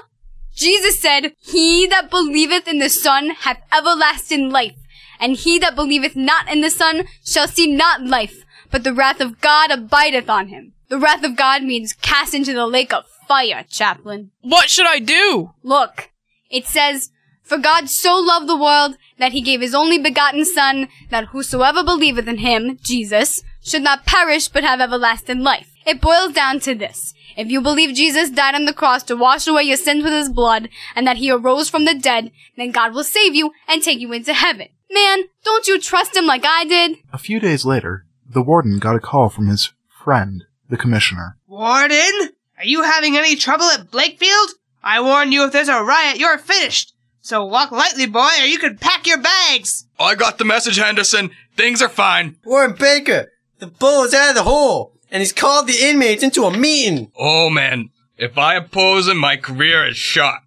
[0.53, 4.75] Jesus said, He that believeth in the Son hath everlasting life,
[5.19, 9.21] and he that believeth not in the Son shall see not life, but the wrath
[9.21, 10.73] of God abideth on him.
[10.89, 14.31] The wrath of God means cast into the lake of fire, chaplain.
[14.41, 15.53] What should I do?
[15.63, 16.11] Look,
[16.49, 17.09] it says,
[17.45, 21.83] For God so loved the world that he gave his only begotten Son, that whosoever
[21.83, 25.71] believeth in him, Jesus, should not perish but have everlasting life.
[25.85, 27.13] It boils down to this.
[27.37, 30.29] If you believe Jesus died on the cross to wash away your sins with his
[30.29, 33.99] blood, and that he arose from the dead, then God will save you and take
[33.99, 34.69] you into heaven.
[34.91, 36.97] Man, don't you trust him like I did?
[37.13, 41.37] A few days later, the warden got a call from his friend, the commissioner.
[41.47, 42.29] Warden?
[42.57, 44.47] Are you having any trouble at Blakefield?
[44.83, 46.94] I warn you if there's a riot, you're finished.
[47.25, 49.87] So walk lightly, boy, or you could pack your bags.
[49.99, 51.31] I got the message, Henderson.
[51.57, 52.35] Things are fine.
[52.45, 56.43] Warden Baker, the bull is out of the hole, and he's called the inmates into
[56.43, 57.11] a meeting.
[57.17, 60.41] Oh man, if I oppose him, my career is shot.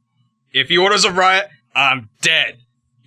[0.52, 2.58] If he orders a riot, I'm dead.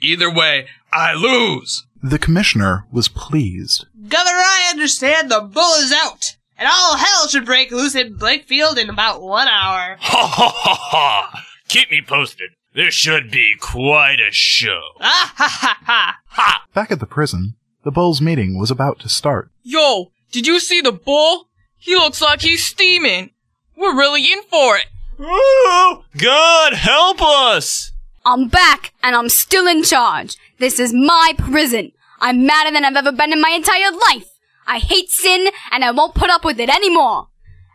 [0.02, 1.88] Either way, I lose.
[2.04, 3.86] The commissioner was pleased.
[4.06, 8.78] Governor, I understand the bull is out, and all hell should break loose in Blakefield
[8.78, 9.96] in about one hour.
[9.98, 11.46] Ha ha ha ha!
[11.70, 12.50] Keep me posted.
[12.74, 14.82] This should be quite a show.
[15.02, 16.20] Ah ha ha ha!
[16.28, 16.66] Ha!
[16.74, 19.52] Back at the prison, the Bulls meeting was about to start.
[19.62, 21.50] Yo, did you see the bull?
[21.78, 23.32] He looks like he's steaming.
[23.76, 24.86] We're really in for it.
[25.18, 26.04] Woo!
[26.18, 27.92] God help us!
[28.26, 30.38] I'm back, and I'm still in charge.
[30.60, 31.92] This is my prison.
[32.22, 34.30] I'm madder than I've ever been in my entire life.
[34.66, 37.28] I hate sin, and I won't put up with it anymore.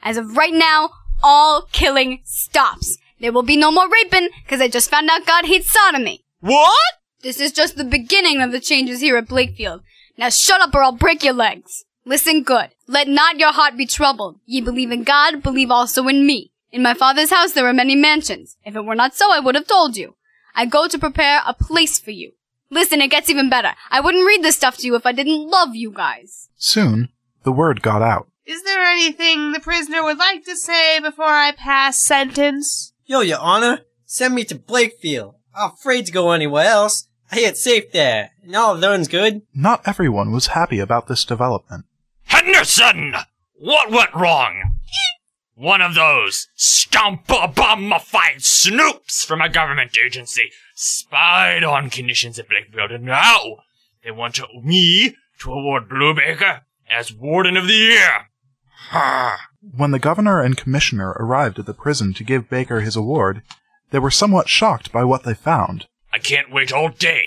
[0.03, 0.91] As of right now,
[1.23, 2.97] all killing stops.
[3.21, 6.25] There will be no more raping, because I just found out God hates sodomy.
[6.41, 6.95] What?
[7.23, 9.81] This is just the beginning of the changes here at Blakefield.
[10.19, 11.85] Now shut up or I'll break your legs.
[12.05, 12.71] Listen good.
[12.87, 14.39] Let not your heart be troubled.
[14.47, 16.53] Ye believe in God, believe also in me.
[16.71, 18.57] In my father's house there are many mansions.
[18.65, 20.15] If it were not so, I would have told you.
[20.55, 22.33] I go to prepare a place for you.
[22.71, 23.73] Listen, it gets even better.
[23.91, 26.49] I wouldn't read this stuff to you if I didn't love you guys.
[26.57, 27.09] Soon,
[27.45, 28.29] the word got out.
[28.45, 32.93] Is there anything the prisoner would like to say before I pass sentence?
[33.09, 35.37] Yo, Your Honor, send me to Blakefield.
[35.55, 37.07] I'm afraid to go anywhere else.
[37.31, 39.43] I hear it's safe there, and all learn's good.
[39.55, 41.85] Not everyone was happy about this development.
[42.25, 43.15] Henderson!
[43.61, 44.79] What went wrong?
[45.55, 53.05] One of those stomp-a-bummified snoops from a government agency spied on conditions at Blakefield, and
[53.05, 53.59] now
[54.03, 58.27] they want to, me to award Bluebaker as Warden of the Year.
[58.89, 59.39] Ha!
[59.75, 63.43] When the governor and commissioner arrived at the prison to give Baker his award,
[63.91, 65.87] they were somewhat shocked by what they found.
[66.13, 67.27] I can't wait all day.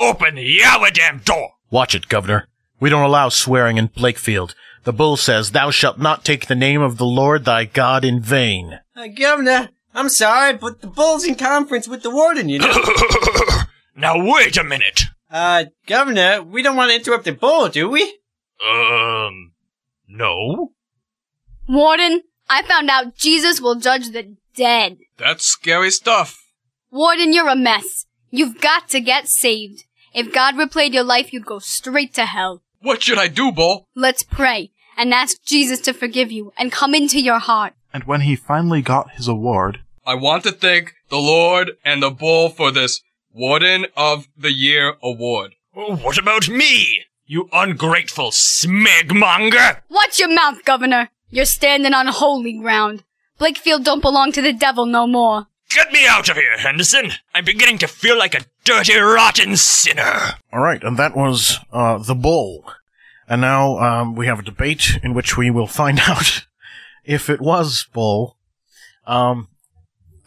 [0.00, 0.60] Open the
[0.92, 1.52] damn door!
[1.70, 2.48] Watch it, Governor.
[2.80, 4.54] We don't allow swearing in Blakefield.
[4.84, 8.20] The bull says, Thou shalt not take the name of the Lord thy God in
[8.20, 8.80] vain.
[8.96, 12.72] Uh, Governor, I'm sorry, but the bull's in conference with the warden, you know.
[13.96, 15.04] Now wait a minute.
[15.30, 18.02] uh, Governor, we don't want to interrupt the bull, do we?
[18.68, 19.52] Um,
[20.08, 20.72] no?
[21.68, 24.98] Warden, I found out Jesus will judge the dead.
[25.16, 26.44] That's scary stuff.
[26.90, 28.06] Warden, you're a mess.
[28.30, 29.84] You've got to get saved.
[30.12, 32.62] If God replayed your life, you'd go straight to hell.
[32.80, 33.88] What should I do, Bull?
[33.94, 37.72] Let's pray and ask Jesus to forgive you and come into your heart.
[37.92, 42.10] And when he finally got his award, I want to thank the Lord and the
[42.10, 43.00] Bull for this
[43.32, 45.54] Warden of the Year award.
[45.74, 47.04] Oh, what about me?
[47.26, 49.80] You ungrateful smegmonger!
[49.88, 51.08] Watch your mouth, Governor.
[51.34, 53.02] You're standing on holy ground.
[53.40, 55.48] Blakefield don't belong to the devil no more.
[55.68, 57.10] Get me out of here, Henderson!
[57.34, 60.34] I'm beginning to feel like a dirty, rotten sinner!
[60.52, 62.64] All right, and that was uh, the bull.
[63.28, 66.46] And now um, we have a debate in which we will find out
[67.02, 68.36] if it was bull.
[69.04, 69.48] Um,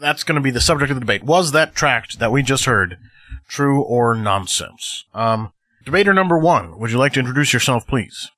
[0.02, 1.24] that's going to be the subject of the debate.
[1.24, 2.98] Was that tract that we just heard
[3.48, 5.06] true or nonsense?
[5.14, 5.54] Um,
[5.86, 8.30] debater number one, would you like to introduce yourself, please?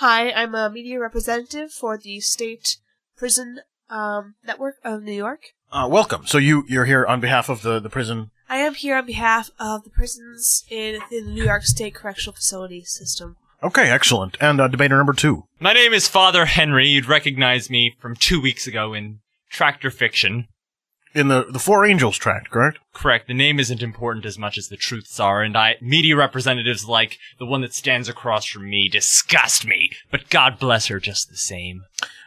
[0.00, 2.76] Hi, I'm a media representative for the State
[3.16, 5.54] Prison um, Network of New York.
[5.72, 6.26] Uh, welcome.
[6.26, 8.30] So you you're here on behalf of the the prison.
[8.46, 12.34] I am here on behalf of the prisons in, in the New York State Correctional
[12.34, 13.36] Facility System.
[13.62, 14.36] Okay, excellent.
[14.38, 15.44] And uh, debater number two.
[15.60, 16.88] My name is Father Henry.
[16.88, 20.46] You'd recognize me from two weeks ago in Tractor Fiction.
[21.16, 22.78] In the the Four Angels tract, correct?
[22.92, 23.26] Correct.
[23.26, 27.18] The name isn't important as much as the truths are, and I media representatives like
[27.38, 29.90] the one that stands across from me disgust me.
[30.10, 31.84] But God bless her just the same.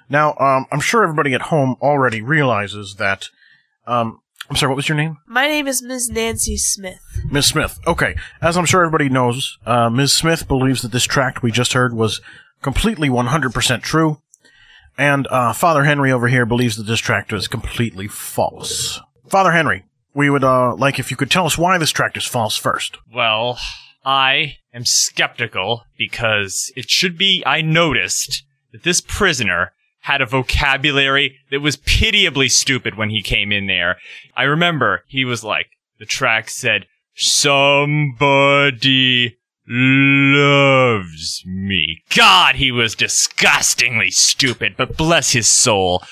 [0.09, 3.29] Now, um, I'm sure everybody at home already realizes that
[3.85, 5.17] um, I'm sorry, what was your name?
[5.27, 6.09] My name is Ms.
[6.09, 6.99] Nancy Smith.
[7.29, 7.45] Ms.
[7.45, 7.79] Smith.
[7.85, 8.15] Okay.
[8.41, 10.13] As I'm sure everybody knows, uh, Ms.
[10.13, 12.21] Smith believes that this tract we just heard was
[12.63, 14.21] completely 100% true.
[14.99, 18.99] And uh, Father Henry over here believes that this tract is completely false.
[19.29, 22.25] Father Henry, we would uh, like if you could tell us why this tract is
[22.25, 22.97] false first.
[23.09, 23.57] Well,
[24.03, 31.37] I am skeptical because it should be I noticed that this prisoner had a vocabulary
[31.49, 33.95] that was pitiably stupid when he came in there.
[34.35, 38.59] I remember he was like, the track said, somebody
[39.69, 42.01] loves me.
[42.15, 46.03] God, he was disgustingly stupid, but bless his soul.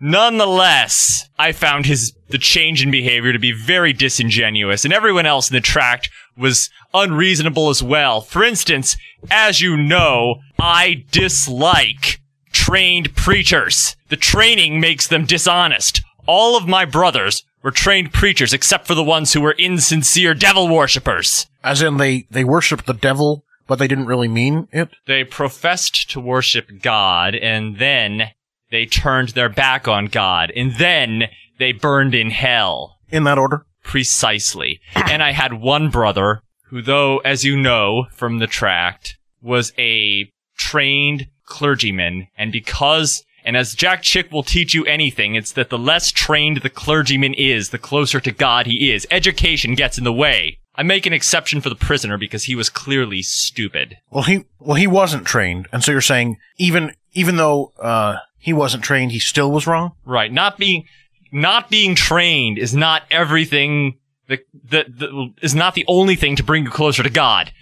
[0.00, 5.50] Nonetheless, I found his the change in behavior to be very disingenuous, and everyone else
[5.50, 8.22] in the tract was unreasonable as well.
[8.22, 8.96] For instance,
[9.30, 12.20] as you know, I dislike
[12.52, 13.96] trained preachers.
[14.08, 16.02] The training makes them dishonest.
[16.26, 20.68] All of my brothers were trained preachers except for the ones who were insincere devil
[20.68, 21.46] worshippers.
[21.62, 24.90] As in, they, they worship the devil, but they didn't really mean it?
[25.06, 28.30] They professed to worship God, and then
[28.70, 31.24] they turned their back on God, and then
[31.58, 32.98] they burned in hell.
[33.10, 33.66] In that order?
[33.84, 34.80] Precisely.
[34.94, 40.30] and I had one brother who, though, as you know from the tract, was a
[40.56, 45.78] trained clergyman, and because and as Jack Chick will teach you anything, it's that the
[45.78, 49.06] less trained the clergyman is, the closer to God he is.
[49.10, 50.58] Education gets in the way.
[50.74, 53.98] I make an exception for the prisoner because he was clearly stupid.
[54.10, 58.52] Well, he well he wasn't trained, and so you're saying even even though uh, he
[58.52, 59.92] wasn't trained, he still was wrong.
[60.04, 60.32] Right.
[60.32, 60.84] Not being
[61.30, 66.42] not being trained is not everything that that, that is not the only thing to
[66.42, 67.52] bring you closer to God.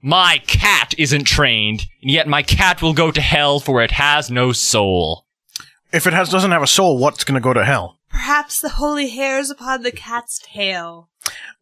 [0.00, 4.30] My cat isn't trained, and yet my cat will go to hell for it has
[4.30, 5.23] no soul.
[5.94, 8.00] If it has doesn't have a soul, what's going to go to hell?
[8.10, 11.08] Perhaps the holy hairs upon the cat's tail.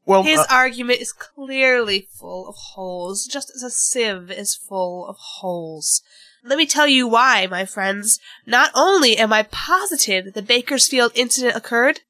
[0.06, 5.06] Well, His uh, argument is clearly full of holes, just as a sieve is full
[5.06, 6.00] of holes.
[6.42, 8.18] Let me tell you why, my friends.
[8.46, 12.00] Not only am I positive that the Bakersfield incident occurred,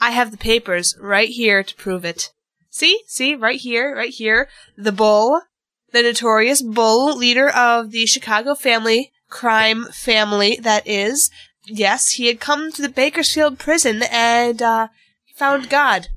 [0.00, 2.30] I have the papers right here to prove it.
[2.70, 3.02] See?
[3.08, 3.34] See?
[3.34, 4.48] Right here, right here.
[4.76, 5.42] The Bull,
[5.90, 11.30] the notorious Bull, leader of the Chicago family, crime family, that is.
[11.66, 14.88] Yes, he had come to the Bakersfield prison and, uh,
[15.34, 16.08] found God.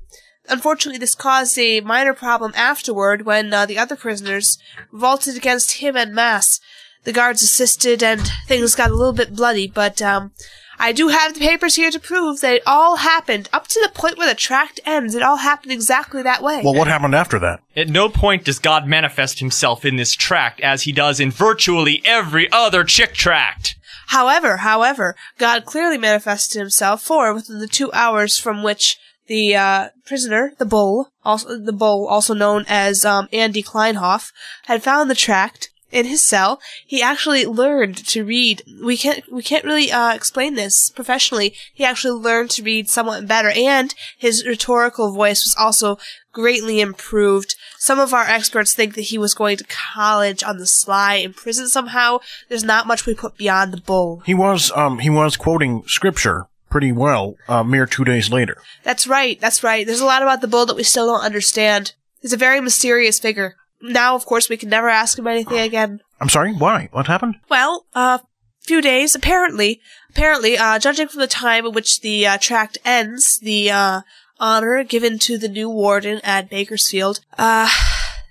[0.48, 4.58] Unfortunately, this caused a minor problem afterward when uh, the other prisoners
[4.90, 6.60] revolted against him en masse.
[7.04, 10.32] The guards assisted, and things got a little bit bloody, but um,
[10.78, 13.88] I do have the papers here to prove that it all happened up to the
[13.88, 15.14] point where the tract ends.
[15.14, 16.62] It all happened exactly that way.
[16.64, 17.60] well, what happened after that?
[17.76, 22.02] At no point does God manifest himself in this tract as he does in virtually
[22.04, 23.76] every other chick tract.
[24.08, 29.88] However, however, God clearly manifested himself, for within the two hours from which the uh,
[30.06, 34.32] prisoner, the bull, also the bull, also known as um, Andy Kleinhoff,
[34.64, 38.62] had found the tract in his cell, he actually learned to read.
[38.82, 41.54] We can't we can't really uh, explain this professionally.
[41.72, 45.98] He actually learned to read somewhat better, and his rhetorical voice was also
[46.32, 47.56] greatly improved.
[47.78, 51.32] Some of our experts think that he was going to college on the sly in
[51.32, 52.18] prison somehow.
[52.48, 54.22] There's not much we put beyond the bull.
[54.26, 58.58] He was um he was quoting scripture pretty well uh, mere two days later.
[58.82, 59.86] That's right, that's right.
[59.86, 61.94] There's a lot about the bull that we still don't understand.
[62.20, 63.56] He's a very mysterious figure.
[63.80, 66.00] Now, of course, we can never ask him anything again.
[66.20, 66.52] I'm sorry.
[66.52, 66.88] Why?
[66.92, 67.36] What happened?
[67.48, 68.18] Well, a uh,
[68.60, 73.38] few days, apparently, apparently, uh, judging from the time at which the uh, tract ends,
[73.38, 74.00] the uh,
[74.40, 77.68] honor given to the new warden at Bakersfield, uh,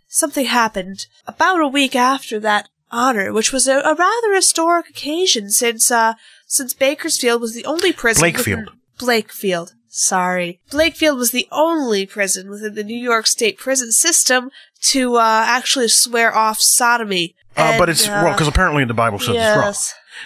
[0.07, 5.49] something happened about a week after that honor, which was a, a rather historic occasion
[5.49, 6.13] since uh,
[6.45, 8.23] since Bakersfield was the only prison.
[8.23, 8.67] Blakefield.
[8.97, 9.73] Blakefield.
[9.97, 10.60] Sorry.
[10.69, 14.51] Blakefield was the only prison within the New York State prison system
[14.83, 17.36] to uh, actually swear off sodomy.
[17.55, 19.73] Uh, but it's uh, well because apparently the Bible says it's wrong.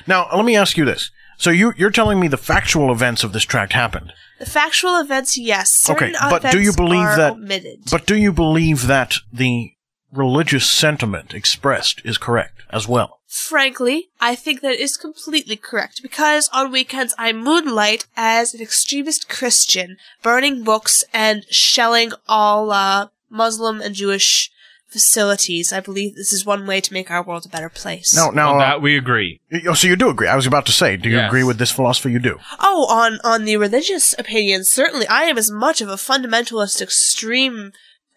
[0.08, 3.32] Now let me ask you this: So you you're telling me the factual events of
[3.32, 4.12] this tract happened?
[4.40, 5.72] The factual events, yes.
[5.72, 7.32] Certain okay, but do you believe that?
[7.32, 7.84] Omitted.
[7.90, 9.72] But do you believe that the
[10.12, 13.21] religious sentiment expressed is correct as well?
[13.34, 19.30] Frankly, I think that is completely correct because on weekends I moonlight as an extremist
[19.30, 24.52] Christian, burning books and shelling all uh, Muslim and Jewish
[24.90, 25.72] facilities.
[25.72, 28.14] I believe this is one way to make our world a better place.
[28.14, 29.40] No, now On uh, that we agree.
[29.66, 30.28] Oh, so you do agree?
[30.28, 31.30] I was about to say, do you Yes.
[31.30, 32.12] agree with this philosophy?
[32.12, 32.38] You do.
[32.60, 37.72] Oh, on on the religious opinions, certainly I am as much of a fundamentalist, extreme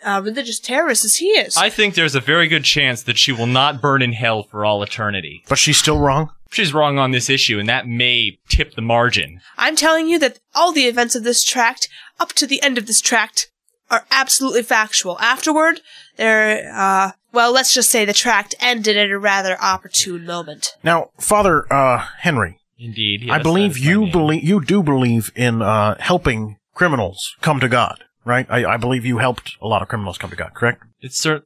[0.05, 1.57] uh, religious terrorist as he is.
[1.57, 4.65] I think there's a very good chance that she will not burn in hell for
[4.65, 5.45] all eternity.
[5.49, 6.31] But she's still wrong?
[6.51, 9.41] She's wrong on this issue, and that may tip the margin.
[9.59, 11.89] I'm telling you that all the events of this tract
[12.21, 13.51] up to the end of this tract
[13.91, 15.19] are absolutely factual.
[15.19, 15.81] Afterward,
[16.17, 20.77] they're, uh, well, let's just say the tract ended at a rather opportune moment.
[20.83, 23.31] Now, Father uh, Henry, Indeed.
[23.31, 27.61] I believe that is my you believe you do believe in uh, helping criminals come
[27.61, 28.47] to God, right?
[28.49, 30.83] I, I believe you helped a lot of criminals come to God, correct?
[31.01, 31.45] It's certain.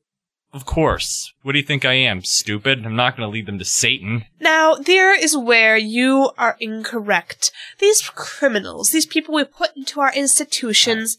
[0.51, 1.33] Of course.
[1.43, 2.24] What do you think I am?
[2.24, 2.87] Stupid?
[2.87, 4.24] I'm not going to lead them to Satan.
[4.41, 7.53] Now, there is where you are incorrect.
[7.81, 11.18] These criminals, these people we put into our institutions,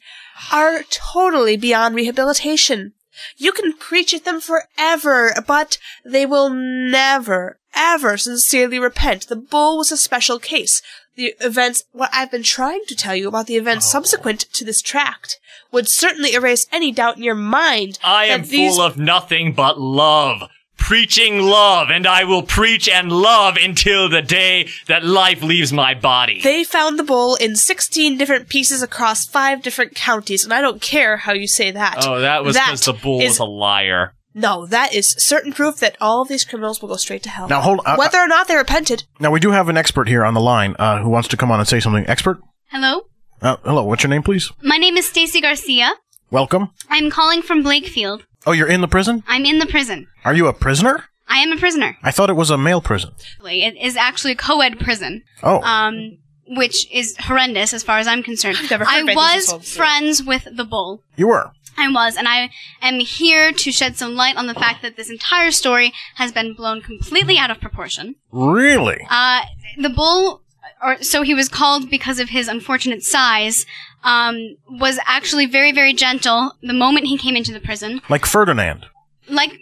[0.51, 2.93] are totally beyond rehabilitation.
[3.37, 9.27] You can preach at them forever, but they will never, ever sincerely repent.
[9.27, 10.81] The bull was a special case.
[11.15, 13.89] The events, what I've been trying to tell you about the events oh.
[13.89, 15.39] subsequent to this tract,
[15.71, 17.97] would certainly erase any doubt in your mind.
[18.03, 20.43] I am these full of nothing but love.
[20.77, 25.93] Preaching love, and I will preach and love until the day that life leaves my
[25.93, 26.39] body.
[26.41, 30.81] They found the bull in 16 different pieces across five different counties, and I don't
[30.81, 32.05] care how you say that.
[32.07, 34.13] Oh, that was because the bull is- was a liar.
[34.33, 37.47] No, that is certain proof that all of these criminals will go straight to hell.
[37.47, 39.03] Now, hold- uh, Whether or not they repented.
[39.19, 41.51] Now we do have an expert here on the line uh, who wants to come
[41.51, 42.07] on and say something.
[42.07, 43.01] Expert, Hello,
[43.41, 43.83] uh, hello.
[43.83, 44.51] What's your name, please?
[44.61, 45.93] my name is Stacy Garcia.
[46.29, 46.69] Welcome.
[46.89, 48.21] I'm calling from Blakefield.
[48.45, 49.23] Oh, you're in the prison.
[49.27, 50.07] I'm in the prison.
[50.23, 51.05] Are you a prisoner?
[51.27, 51.97] I am a prisoner.
[52.03, 53.11] I thought it was a male prison.
[53.43, 55.23] It is actually a co-ed prison.
[55.43, 55.61] Oh.
[55.61, 56.17] Um,
[56.47, 58.57] which is horrendous as far as I'm concerned.
[58.71, 61.03] never heard I was friends with the bull.
[61.15, 61.51] You were.
[61.79, 62.49] I was, and I
[62.81, 66.53] am here to shed some light on the fact that this entire story has been
[66.53, 68.15] blown completely out of proportion.
[68.31, 68.99] Really?
[69.09, 69.41] Uh,
[69.77, 70.41] the bull,
[70.83, 73.65] or so he was called because of his unfortunate size,
[74.03, 78.01] um, was actually very, very gentle the moment he came into the prison.
[78.09, 78.85] Like Ferdinand,
[79.29, 79.57] Like,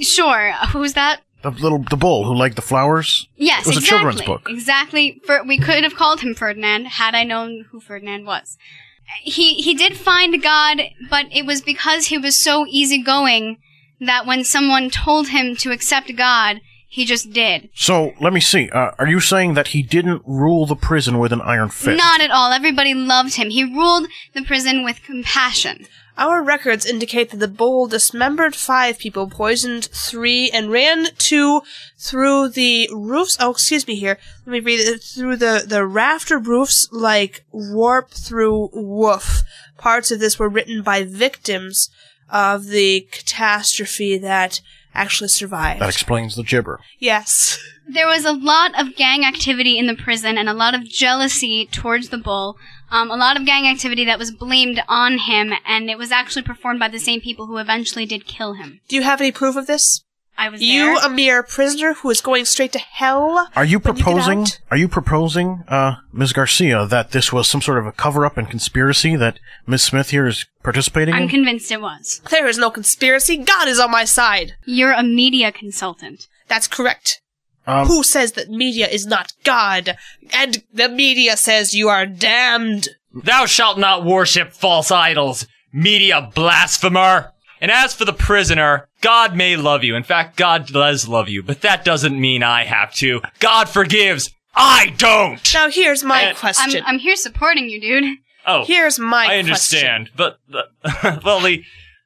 [0.00, 1.20] sure, who's that?
[1.42, 3.26] the little the bull who liked the flowers.
[3.36, 3.96] Yes, it was exactly.
[3.96, 4.48] a children's book.
[4.48, 5.20] Exactly.
[5.46, 8.56] We could have called him Ferdinand had I known who Ferdinand was.
[9.22, 13.58] He he did find God, but it was because he was so easygoing
[14.00, 17.70] that when someone told him to accept God, he just did.
[17.74, 18.68] So let me see.
[18.68, 21.96] Uh, are you saying that he didn't rule the prison with an iron fist?
[21.96, 22.52] Not at all.
[22.52, 23.48] Everybody loved him.
[23.50, 25.86] He ruled the prison with compassion.
[26.18, 31.62] Our records indicate that the bull dismembered five people, poisoned three, and ran two
[31.98, 33.36] through the roofs.
[33.40, 34.18] Oh, excuse me here.
[34.44, 35.02] Let me read it.
[35.02, 39.42] Through the, the rafter roofs like warp through woof.
[39.78, 41.88] Parts of this were written by victims
[42.30, 44.60] of the catastrophe that
[44.94, 45.80] actually survived.
[45.80, 46.80] That explains the gibber.
[46.98, 47.58] yes.
[47.88, 51.66] There was a lot of gang activity in the prison and a lot of jealousy
[51.66, 52.56] towards the bull.
[52.92, 56.42] Um, a lot of gang activity that was blamed on him, and it was actually
[56.42, 58.80] performed by the same people who eventually did kill him.
[58.86, 60.04] Do you have any proof of this?
[60.36, 61.06] I was You, there.
[61.06, 63.48] a mere prisoner who is going straight to hell?
[63.56, 64.40] Are you when get proposing?
[64.42, 64.58] out?
[64.70, 66.32] are you proposing, uh, Ms.
[66.34, 69.82] Garcia, that this was some sort of a cover-up and conspiracy that Ms.
[69.84, 71.28] Smith here is participating I'm in?
[71.30, 72.20] convinced it was.
[72.30, 73.38] There is no conspiracy.
[73.38, 74.52] God is on my side.
[74.66, 76.28] You're a media consultant.
[76.48, 77.21] That's correct.
[77.66, 79.96] Um, Who says that media is not God?
[80.32, 82.88] And the media says you are damned.
[83.14, 87.32] Thou shalt not worship false idols, media blasphemer.
[87.60, 89.94] And as for the prisoner, God may love you.
[89.94, 93.20] In fact, God does love you, but that doesn't mean I have to.
[93.38, 94.30] God forgives.
[94.54, 95.40] I don't.
[95.54, 96.82] Now here's my And- question.
[96.84, 98.18] I'm, I'm here supporting you, dude.
[98.46, 99.36] Oh, here's my question.
[99.36, 101.62] I understand, but the, well, the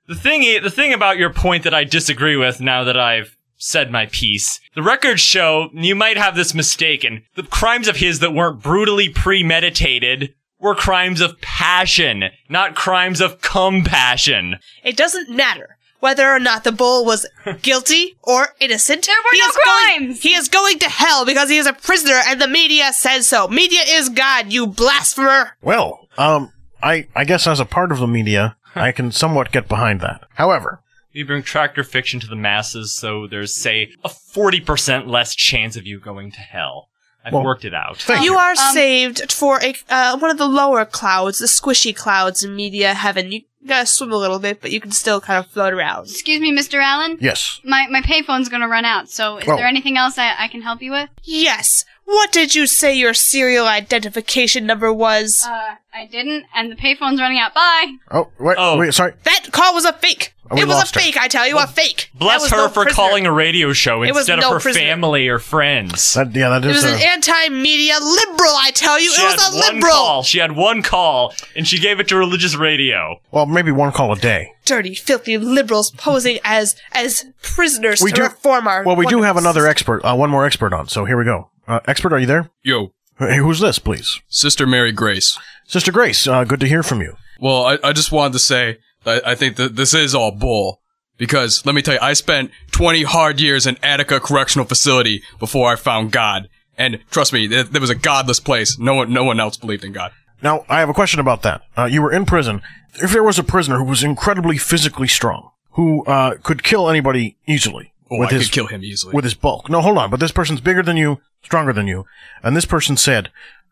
[0.06, 3.90] the thing the thing about your point that I disagree with now that I've said
[3.90, 7.22] my piece, the records show you might have this mistaken.
[7.34, 13.40] The crimes of his that weren't brutally premeditated were crimes of passion, not crimes of
[13.40, 14.56] compassion.
[14.82, 17.26] It doesn't matter whether or not the bull was
[17.62, 19.06] guilty or innocent.
[19.06, 21.72] There were he no is Going, he is going to hell because he is a
[21.72, 23.48] prisoner and the media says so.
[23.48, 25.56] Media is God, you blasphemer.
[25.62, 26.52] Well, um,
[26.82, 30.24] I I guess as a part of the media, I can somewhat get behind that.
[30.34, 30.82] However,
[31.16, 35.86] You bring tractor fiction to the masses, so there's, say, a 40% less chance of
[35.86, 36.88] you going to hell.
[37.24, 38.06] I've Well, worked it out.
[38.22, 42.54] you are saved for a uh, one of the lower clouds, the squishy clouds in
[42.54, 43.32] media heaven.
[43.32, 46.04] You gotta swim a little bit, but you can still kind of float around.
[46.04, 46.80] Excuse me, Mr.
[46.80, 47.18] Allen?
[47.20, 47.60] yes.
[47.64, 49.56] My, my payphone's gonna run out, so is Oh.
[49.56, 51.08] there anything else I, I can help you with?
[51.24, 51.84] Yes.
[52.06, 55.42] What did you say your serial identification number was?
[55.46, 57.52] Uh, I didn't, and the payphone's running out.
[57.52, 57.94] Bye!
[58.10, 58.78] Oh, wait, Oh.
[58.78, 59.14] wait, sorry.
[59.24, 60.32] that call was a fake.
[60.48, 61.00] Oh, we it was a lost her.
[61.00, 62.10] fake, I tell you, a fake.
[62.12, 62.94] That Bless was her no for prisoner.
[62.94, 64.84] calling a radio show It was instead no of her prisoner.
[64.84, 66.14] family or friends.
[66.14, 69.10] That, yeah, that It is was a, an anti-media liberal, I tell you.
[69.12, 69.92] She it had was a one liberal.
[69.92, 70.22] call.
[70.22, 73.20] She had one call, and she gave it to religious radio.
[73.32, 74.52] well, maybe one call a day.
[74.64, 78.84] Dirty, filthy liberals posing as as prisoners We to do- reform our.
[78.84, 80.86] Well, we do have wonderful another expert, uh, one more expert on.
[80.86, 81.50] So here we go.
[81.66, 82.50] Uh, expert, are you there?
[82.62, 84.20] Yo, Hey, who's this, please?
[84.28, 85.38] Sister Mary Grace.
[85.66, 87.16] Sister Grace, uh, good to hear from you.
[87.40, 90.82] Well, I, I just wanted to say that I think that this is all bull.
[91.16, 95.72] Because let me tell you, I spent 20 hard years in Attica Correctional Facility before
[95.72, 96.50] I found God.
[96.76, 98.78] And trust me, there, there was a godless place.
[98.78, 100.12] No one, no one else believed in God.
[100.42, 101.62] Now, I have a question about that.
[101.74, 102.60] Uh, you were in prison.
[102.96, 107.38] If there was a prisoner who was incredibly physically strong, who uh, could kill anybody
[107.46, 109.14] easily, Oh, I could kill him easily.
[109.14, 109.68] with his bulk.
[109.68, 110.10] No, hold on.
[110.10, 112.04] But this person's bigger than you, stronger than you,
[112.42, 113.30] and this person said,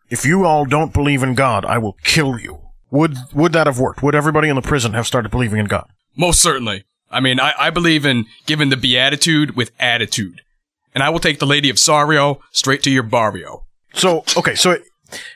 [0.09, 2.59] "If you all don't believe in God, I will kill you."
[2.91, 4.03] Would would that have worked?
[4.03, 5.87] Would everybody in the prison have started believing in God?
[6.15, 6.85] Most certainly.
[7.09, 10.41] I mean, I, I believe in giving the beatitude with attitude.
[10.93, 13.65] And I will take the Lady of Sario straight to your barrio.
[13.93, 14.83] So, okay, so it,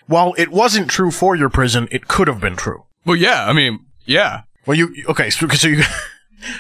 [0.08, 2.86] while it wasn't true for your prison, it could have been true.
[3.06, 4.44] Well, yeah, I mean, yeah.
[4.66, 5.30] Well, you okay?
[5.30, 5.84] So, so you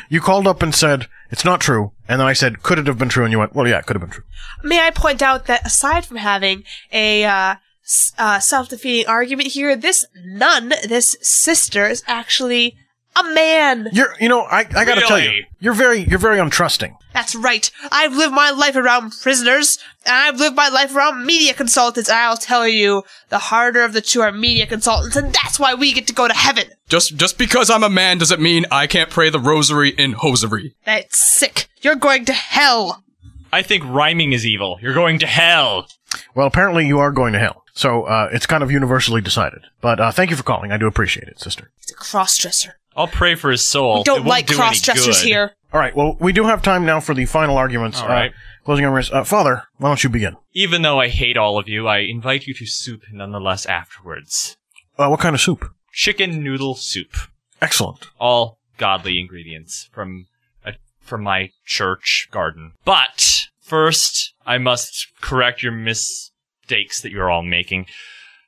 [0.09, 2.97] you called up and said it's not true, and then I said, "Could it have
[2.97, 4.23] been true?" And you went, "Well, yeah, it could have been true."
[4.63, 9.75] May I point out that aside from having a uh, s- uh, self-defeating argument here,
[9.75, 12.75] this nun, this sister, is actually
[13.15, 13.89] a man.
[13.91, 15.47] You're, you know, I, I gotta tell you, Really?
[15.59, 16.95] you're very, you're very untrusting.
[17.13, 17.69] That's right.
[17.91, 22.09] I've lived my life around prisoners, and I've lived my life around media consultants.
[22.09, 25.91] I'll tell you, the harder of the two are media consultants, and that's why we
[25.91, 26.65] get to go to heaven.
[26.87, 30.75] Just just because I'm a man doesn't mean I can't pray the rosary in hosiery.
[30.85, 31.67] That's sick.
[31.81, 33.03] You're going to hell.
[33.51, 34.77] I think rhyming is evil.
[34.81, 35.87] You're going to hell.
[36.35, 39.61] Well, apparently you are going to hell, so uh, it's kind of universally decided.
[39.81, 40.71] But uh, thank you for calling.
[40.71, 41.71] I do appreciate it, sister.
[41.79, 42.73] He's a crossdresser.
[42.99, 43.99] I'll pray for his soul.
[43.99, 45.53] We don't like do cross-dressers here.
[45.71, 45.95] All right.
[45.95, 48.01] Well, we do have time now for the final arguments.
[48.01, 48.31] All right.
[48.31, 49.09] Uh, closing arguments.
[49.09, 50.35] Uh, Father, why don't you begin?
[50.53, 54.57] Even though I hate all of you, I invite you to soup nonetheless afterwards.
[54.97, 55.71] Uh, what kind of soup?
[55.93, 57.15] Chicken noodle soup.
[57.61, 58.07] Excellent.
[58.19, 60.27] All godly ingredients from
[60.65, 62.73] a, from my church garden.
[62.83, 67.85] But first, I must correct your mistakes that you're all making.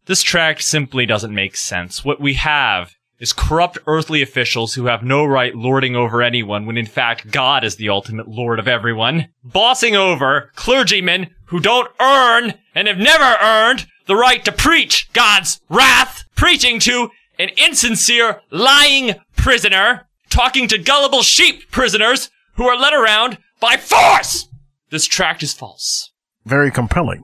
[0.07, 2.03] This tract simply doesn't make sense.
[2.03, 6.75] What we have is corrupt earthly officials who have no right lording over anyone when
[6.75, 9.29] in fact God is the ultimate lord of everyone.
[9.43, 15.61] Bossing over clergymen who don't earn and have never earned the right to preach God's
[15.69, 22.93] wrath, preaching to an insincere, lying prisoner, talking to gullible sheep prisoners who are led
[22.93, 24.47] around by force!
[24.89, 26.11] This tract is false.
[26.45, 27.23] Very compelling.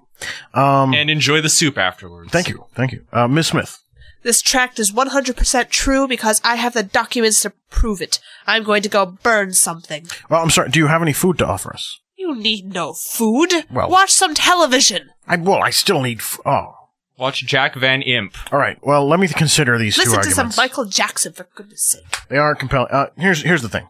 [0.54, 2.32] Um, and enjoy the soup afterwards.
[2.32, 2.66] Thank you.
[2.76, 3.06] Thank you.
[3.12, 3.80] Uh, Miss Smith.
[4.28, 8.20] This tract is 100% true because I have the documents to prove it.
[8.46, 10.06] I'm going to go burn something.
[10.30, 10.68] Well, I'm sorry.
[10.70, 12.02] Do you have any food to offer us?
[12.18, 13.54] You need no food.
[13.72, 15.12] Well- Watch some television.
[15.30, 16.20] I well, I still need.
[16.20, 16.74] F- oh,
[17.18, 18.36] Watch Jack Van Impe.
[18.52, 18.78] all right.
[18.82, 20.56] Well, let me consider these two Listen to arguments.
[20.56, 22.28] some Michael Jackson, for goodness sake.
[22.28, 22.90] They are compelling.
[22.92, 23.88] Uh, here's here's the thing.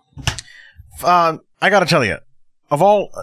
[1.04, 2.18] Uh, I got to tell you,
[2.70, 3.22] of all uh,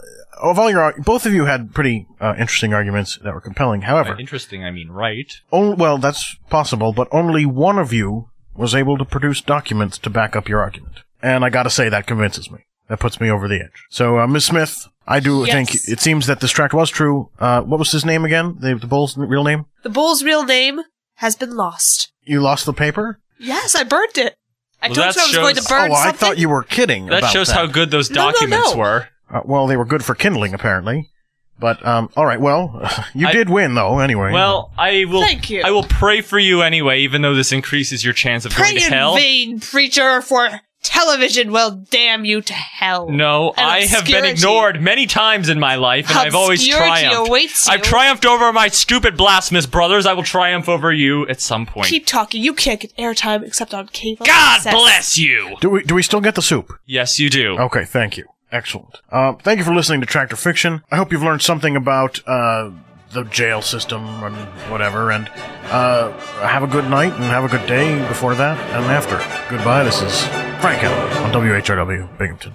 [0.50, 3.82] of all your both of you had pretty uh, interesting arguments that were compelling.
[3.82, 5.32] However, By interesting, I mean right.
[5.50, 10.10] on- well, that's possible, but only one of you was able to produce documents to
[10.10, 12.60] back up your argument, and I got to say that convinces me.
[12.88, 13.86] That puts me over the edge.
[13.88, 15.52] So, uh, Miss Smith, I do Yes.
[15.54, 17.30] think it seems that this tract was true.
[17.38, 18.56] Uh, what was his name again?
[18.60, 19.64] The, the bull's real name?
[19.84, 20.80] The bull's real name
[21.14, 22.12] has been lost.
[22.24, 23.20] You lost the paper?
[23.38, 24.36] Yes, I burned it.
[24.82, 27.06] I Well, told you I was going to burn oh, I thought you were kidding.
[27.06, 27.54] That about shows that.
[27.54, 28.78] how good those documents No, no, documents no.
[28.78, 29.08] were.
[29.34, 31.10] Uh, well, they were good for kindling, apparently.
[31.58, 32.40] But um, all right.
[32.40, 32.80] Well,
[33.14, 33.98] you I- did win, though.
[33.98, 34.32] Anyway.
[34.32, 35.22] Well, I will.
[35.22, 35.62] Thank you.
[35.64, 38.80] I will pray for you anyway, even though this increases your chance of Pray going
[38.80, 39.14] to in hell.
[39.16, 40.48] vain, preacher, for
[40.82, 43.08] television will damn you to hell.
[43.08, 47.28] No, And I have been ignored many times in my life, and I've always triumphed.
[47.28, 50.06] awaits I've triumphed over my stupid blasphemous brothers.
[50.06, 51.88] I will triumph over you at some point.
[51.88, 52.42] Keep talking.
[52.42, 54.26] You can't get airtime except on cable.
[54.26, 54.74] God access.
[54.74, 55.56] bless you.
[55.60, 56.72] do we do we still get the soup?
[56.84, 57.58] Yes, you do.
[57.58, 57.84] Okay.
[57.84, 58.26] Thank you.
[58.54, 59.00] Excellent.
[59.10, 60.84] Um, thank you for listening to Tractor Fiction.
[60.88, 62.70] I hope you've learned something about uh,
[63.10, 64.36] the jail system and
[64.70, 65.10] whatever.
[65.10, 65.28] And
[65.64, 69.16] uh, have a good night and have a good day before that and after.
[69.50, 69.82] Goodbye.
[69.82, 70.22] This is
[70.60, 72.52] Frank Allen on WHRW Binghamton.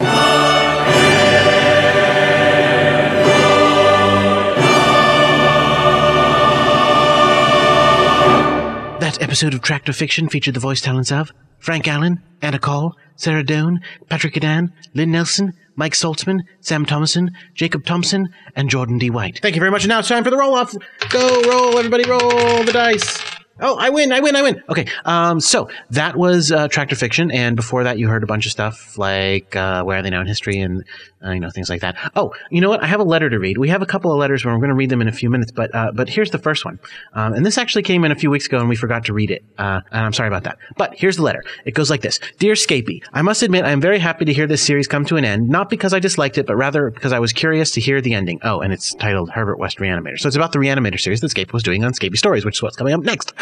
[9.01, 13.43] That episode of Tractor Fiction featured the voice talents of Frank Allen, Anna Call, Sarah
[13.43, 19.09] Doan, Patrick Adan, Lynn Nelson, Mike Saltzman, Sam Thomason, Jacob Thompson, and Jordan D.
[19.09, 19.39] White.
[19.41, 19.85] Thank you very much.
[19.85, 20.75] And now it's time for the roll off.
[21.09, 23.17] Go roll, everybody, roll the dice.
[23.61, 24.61] Oh, I win, I win, I win.
[24.69, 28.45] Okay, um, so that was uh, Tractor Fiction, and before that, you heard a bunch
[28.45, 30.83] of stuff like uh, Where Are They Now in History and,
[31.23, 31.97] uh, you know, things like that.
[32.15, 32.83] Oh, you know what?
[32.83, 33.57] I have a letter to read.
[33.57, 35.29] We have a couple of letters, where we're going to read them in a few
[35.29, 36.79] minutes, but uh, but here's the first one.
[37.13, 39.31] Um, and this actually came in a few weeks ago, and we forgot to read
[39.31, 39.43] it.
[39.57, 40.57] Uh, and I'm sorry about that.
[40.77, 41.43] But here's the letter.
[41.65, 44.47] It goes like this Dear Scapy, I must admit I am very happy to hear
[44.47, 47.19] this series come to an end, not because I disliked it, but rather because I
[47.19, 48.39] was curious to hear the ending.
[48.43, 50.19] Oh, and it's titled Herbert West Reanimator.
[50.19, 52.63] So it's about the Reanimator series that Scapy was doing on Scapy Stories, which is
[52.63, 53.33] what's coming up next.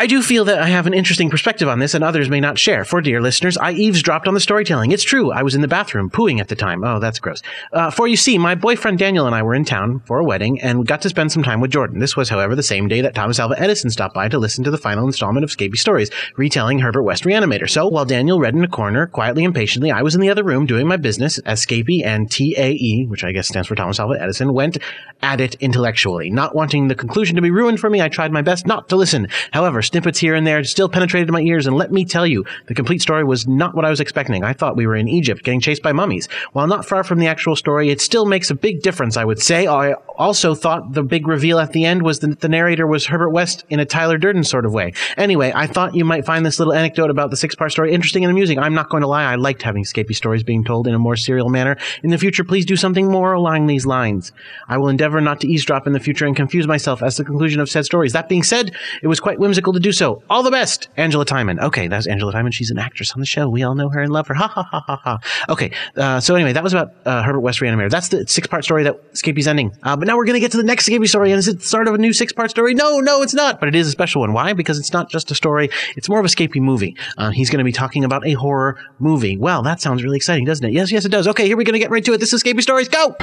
[0.00, 2.56] I do feel that I have an interesting perspective on this and others may not
[2.56, 2.84] share.
[2.84, 4.92] For dear listeners, I eavesdropped on the storytelling.
[4.92, 5.32] It's true.
[5.32, 6.84] I was in the bathroom pooing at the time.
[6.84, 7.42] Oh, that's gross.
[7.72, 10.60] Uh, for you see, my boyfriend Daniel and I were in town for a wedding
[10.60, 11.98] and we got to spend some time with Jordan.
[11.98, 14.70] This was, however, the same day that Thomas Alva Edison stopped by to listen to
[14.70, 17.68] the final installment of Scapy Stories, retelling Herbert West Reanimator.
[17.68, 20.44] So while Daniel read in a corner, quietly and patiently, I was in the other
[20.44, 24.22] room doing my business as Scapy and TAE, which I guess stands for Thomas Alva
[24.22, 24.78] Edison, went
[25.22, 26.30] at it intellectually.
[26.30, 28.96] Not wanting the conclusion to be ruined for me, I tried my best not to
[28.96, 29.26] listen.
[29.52, 32.74] However, snippets here and there still penetrated my ears, and let me tell you, the
[32.74, 34.44] complete story was not what I was expecting.
[34.44, 36.28] I thought we were in Egypt getting chased by mummies.
[36.52, 39.40] While not far from the actual story, it still makes a big difference, I would
[39.40, 39.66] say.
[39.66, 43.30] I also thought the big reveal at the end was that the narrator was Herbert
[43.30, 44.92] West in a Tyler Durden sort of way.
[45.16, 48.24] Anyway, I thought you might find this little anecdote about the six part story interesting
[48.24, 48.58] and amusing.
[48.58, 51.16] I'm not going to lie, I liked having Scapy stories being told in a more
[51.16, 51.76] serial manner.
[52.02, 54.32] In the future, please do something more along these lines.
[54.68, 57.60] I will endeavor not to eavesdrop in the future and confuse myself as the conclusion
[57.60, 58.12] of said stories.
[58.12, 58.72] That being said,
[59.02, 60.22] it was quite whimsical to do so.
[60.28, 61.60] All the best, Angela Timon.
[61.60, 62.52] Okay, that's Angela Timon.
[62.52, 63.48] She's an actress on the show.
[63.48, 64.34] We all know her and love her.
[64.34, 65.18] Ha ha ha ha ha.
[65.48, 67.90] Okay, uh, so anyway, that was about uh, Herbert West Reanimator.
[67.90, 69.74] That's the six part story that Scapy's ending.
[69.82, 71.58] Uh, but now we're going to get to the next Scapy story, and is it
[71.60, 72.74] the start of a new six part story?
[72.74, 73.60] No, no, it's not.
[73.60, 74.32] But it is a special one.
[74.32, 74.52] Why?
[74.52, 76.96] Because it's not just a story, it's more of a Scapy movie.
[77.16, 79.36] Uh, he's going to be talking about a horror movie.
[79.36, 80.72] Well, that sounds really exciting, doesn't it?
[80.72, 81.26] Yes, yes, it does.
[81.28, 82.18] Okay, here we're going to get right to it.
[82.18, 82.88] This is Scapy Stories.
[82.88, 83.14] Go!